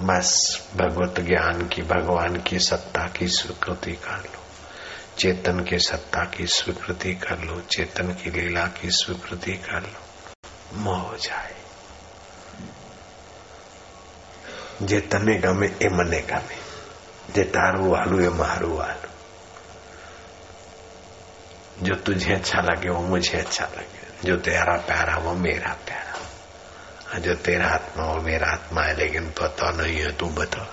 बस 0.00 0.60
भगवत 0.76 1.20
ज्ञान 1.20 1.68
की, 1.68 1.82
भगवान 1.82 2.36
की 2.36 2.58
सत्ता 2.58 3.08
की 3.08 3.28
स्वीकृति 3.28 3.92
कर 3.92 4.16
लो। 4.16 4.44
चेतन 5.18 5.60
के 5.60 5.78
सत्ता 5.78 6.24
की 6.24 6.46
स्वीकृति 6.46 7.14
कर 7.14 7.38
लो। 7.38 7.60
चेतन 7.60 8.12
की 8.12 8.30
लीला 8.30 8.66
की 8.66 8.90
स्वीकृति 8.90 9.52
कर 9.52 9.82
लो। 9.82 10.30
मोह 10.74 11.16
जाए। 11.16 11.49
જે 14.81 15.01
તને 15.01 15.33
ગમે 15.37 15.67
એ 15.79 15.89
મને 15.89 16.21
ગમે 16.21 16.55
જે 17.35 17.43
તારું 17.45 17.89
વાલું 17.89 18.23
એ 18.23 18.31
મારું 18.31 18.77
વાલું 18.77 19.13
जो 21.81 21.95
तुझे 21.97 22.33
अच्छा 22.33 22.61
लगे 22.61 22.89
वो 22.89 23.01
मुझे 23.03 23.37
अच्छा 23.37 23.65
लगे 23.67 24.27
जो 24.27 24.35
तेरा 24.37 24.75
प्यारा 24.87 25.17
वो 25.17 25.33
मेरा 25.35 25.71
प्यारा 25.85 27.19
जो 27.19 27.35
तेरा 27.35 27.67
आत्मा 27.69 28.03
वो 28.05 28.21
मेरा 28.21 28.47
आत्मा 28.47 28.81
है 28.81 28.95
लेकिन 28.97 29.29
पता 29.39 29.71
नहीं 29.71 29.97
है 29.97 30.11
तू 30.17 30.27
बता 30.29 30.63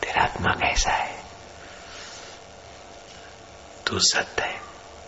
तेरा 0.00 0.22
आत्मा 0.22 0.52
कैसा 0.62 0.92
है 0.92 1.14
तू 3.86 3.98
सत्य 3.98 4.42
है 4.42 4.60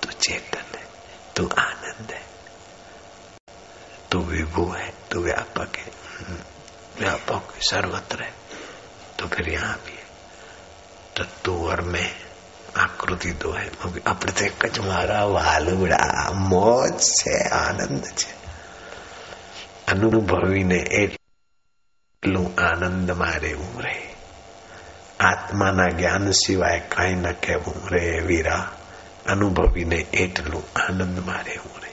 तू 0.02 0.08
चेतन 0.20 0.76
है 0.76 0.84
तू 1.36 1.48
आनंद 1.58 2.12
है 2.12 2.22
तू 4.10 4.20
विभू 4.24 4.70
है 4.72 4.92
तू 5.10 5.22
व्यापक 5.22 5.76
है 5.76 5.92
व्यापक 6.98 7.54
सर्वत्र 7.62 8.22
है 8.22 8.32
तो 9.22 9.26
फिर 9.26 9.48
यहाँ 9.48 9.76
भी 9.76 9.92
है 9.92 10.06
तो 11.16 11.24
तू 11.44 11.52
और 11.66 11.80
मैं 11.82 12.08
આકૃતિ 12.76 13.32
તો 13.34 13.52
હે 13.52 13.64
આપણે 14.06 14.32
તો 14.32 14.44
એક 14.44 14.66
જ 14.74 14.76
મારા 14.80 15.24
વાલુડા 15.26 16.32
મોજ 16.44 16.98
છે 17.18 17.34
આનંદ 17.52 18.04
છે 18.14 18.30
અનુભવીને 19.86 20.80
એટલું 21.02 22.48
આનંદ 22.60 23.10
મારે 23.12 23.52
ઉમરે 23.56 23.94
આત્માના 25.20 25.90
જ્ઞાન 25.90 26.32
સિવાય 26.34 26.80
કાંઈ 26.88 27.22
ન 27.24 27.40
કહેવું 27.42 27.80
રે 27.90 28.04
વીરા 28.20 28.64
અનુભવીને 29.26 30.00
એટલું 30.14 30.66
આનંદ 30.76 31.18
મારે 31.26 31.54
ઉમરે 31.58 31.92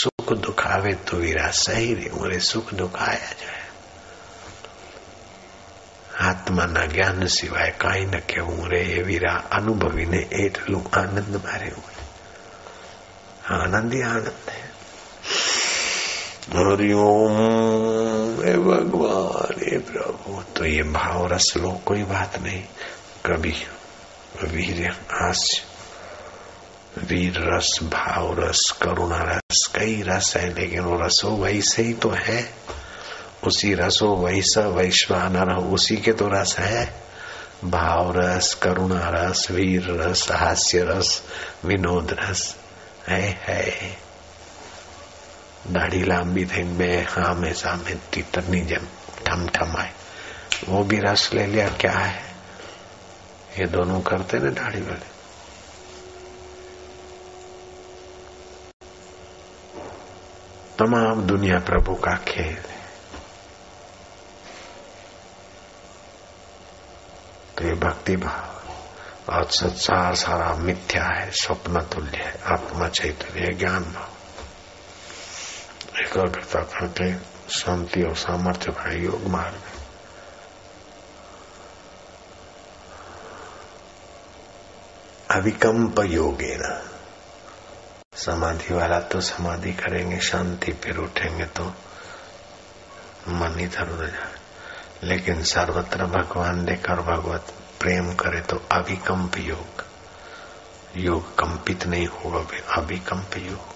સુખ 0.00 0.32
દુઃખ 0.38 0.66
આવે 0.66 0.92
તો 1.06 1.14
વીરા 1.16 1.52
સહી 1.54 1.94
રે 1.94 2.06
ઉમરે 2.10 2.40
સુખ 2.40 2.70
દુઃખ 2.74 2.98
આયા 3.02 3.38
જાય 3.42 3.61
આત્માના 6.22 6.86
જ્ઞાન 6.86 7.28
સિવાય 7.28 7.78
કાંઈ 7.78 8.06
ન 8.06 8.26
કહેવું 8.26 8.64
રે 8.70 8.82
એ 8.92 9.02
વીરા 9.02 9.38
અનુભવીને 9.50 10.20
એટલું 10.38 10.84
આનંદ 10.94 11.34
મારે 11.44 11.70
આનંદ 13.50 13.92
ही 13.92 14.00
आनंद 14.04 14.48
है 14.48 14.66
हरिओम 16.50 17.36
हे 18.42 18.52
भगवान 18.58 19.60
हे 19.62 19.78
प्रभु 19.84 20.42
तो 20.56 20.64
ये 20.64 20.82
भाव 20.90 21.26
रस 21.26 21.52
लो 21.56 21.70
कोई 21.86 22.02
बात 22.04 22.38
नहीं 22.42 22.62
कभी 23.26 23.54
वीर 24.44 24.80
हास्य 25.12 25.56
वीर 27.04 27.40
रस 27.44 27.78
भाव 27.86 28.32
रस 28.40 28.62
करुणा 28.82 29.22
रस 29.24 29.66
कई 29.74 30.02
रस 30.02 30.32
है 30.36 30.46
लेकिन 30.54 30.80
वो 30.80 31.00
रसो 31.02 31.36
वैसे 31.36 31.82
ही 31.82 31.94
तो 31.94 32.10
है 32.18 32.40
उसी 33.47 33.73
रसो 33.73 34.15
वैस 34.15 34.55
वैश्वान 34.57 35.37
उसी 35.51 35.97
के 35.97 36.13
तो 36.13 36.27
रस 36.27 36.55
है। 36.59 37.03
भाव 37.65 38.19
रस, 38.19 38.53
करुणा 38.53 39.09
रस, 39.09 39.51
वीर 39.51 39.91
रस, 39.91 40.31
हास्य 40.31 40.83
रस, 40.83 41.23
विनोद 41.65 42.17
रस, 42.19 42.55
है 43.07 43.41
है। 43.41 43.97
दाढ़ी 45.67 46.03
लंबी 46.03 46.45
थे 46.45 46.63
बे 46.63 47.05
हाँ 47.09 47.35
में 47.35 47.53
सामे 47.53 47.95
तीतरनी 47.95 48.61
जम 48.61 48.87
ठम 49.25 49.47
ठम 49.47 49.77
आए। 49.77 49.91
वो 50.69 50.83
भी 50.83 50.99
रस 50.99 51.33
ले 51.33 51.47
लिया, 51.47 51.69
क्या 51.69 51.91
है? 51.91 52.23
ये 53.59 53.65
दोनों 53.65 54.01
करते 54.01 54.39
ना 54.39 54.49
दाढ़ी 54.49 54.81
वाले। 54.81 55.13
तमाम 60.79 61.21
दुनिया 61.23 61.59
प्रभु 61.59 61.95
का 61.95 62.11
खेल 62.11 62.53
है। 62.53 62.82
तो 67.63 67.69
ये 67.69 67.75
भक्ति 67.75 68.15
भाव। 68.15 69.33
और 69.33 69.45
संसार 69.45 70.15
सारा 70.15 70.53
मिथ्या 70.53 71.05
है, 71.05 71.31
स्वप्न 71.31 71.81
तुल्य 71.81 72.17
है, 72.17 72.39
आत्मा 72.45 72.87
चैतन्य, 72.87 73.53
ज्ञान 73.53 73.83
भाव। 73.83 74.09
एकाग्रता 75.99 76.59
करके 76.59 77.15
शांति 77.53 78.03
और 78.03 78.15
सामर्थ्य 78.15 78.71
का 78.71 78.93
योग 78.93 79.27
मार्ग। 79.27 79.61
अविकम्प 85.31 85.99
योगे 85.99 86.55
ना 86.55 86.81
समाधि 88.15 88.73
वाला 88.73 88.99
तो 88.99 89.21
समाधि 89.21 89.73
करेंगे, 89.73 90.19
शांति 90.19 90.71
फिर 90.71 90.97
उठेंगे 90.97 91.45
तो 91.45 91.65
मन 93.27 93.59
इधर 93.59 93.89
उधर 93.89 94.07
जाए 94.07 94.42
लेकिन 95.03 95.43
सर्वत्र 95.43 96.05
भगवान 96.05 96.65
देकर 96.65 97.01
भगवत 97.01 97.53
प्रेम 97.79 98.13
करे 98.13 98.41
तो 98.41 98.61
अभिकंप 98.71 99.37
योग। 99.37 99.85
योग 100.97 101.35
कंपित 101.35 101.85
नहीं 101.85 102.07
होगा 102.07 102.73
अभिकंप 102.75 103.37
योग। 103.37 103.72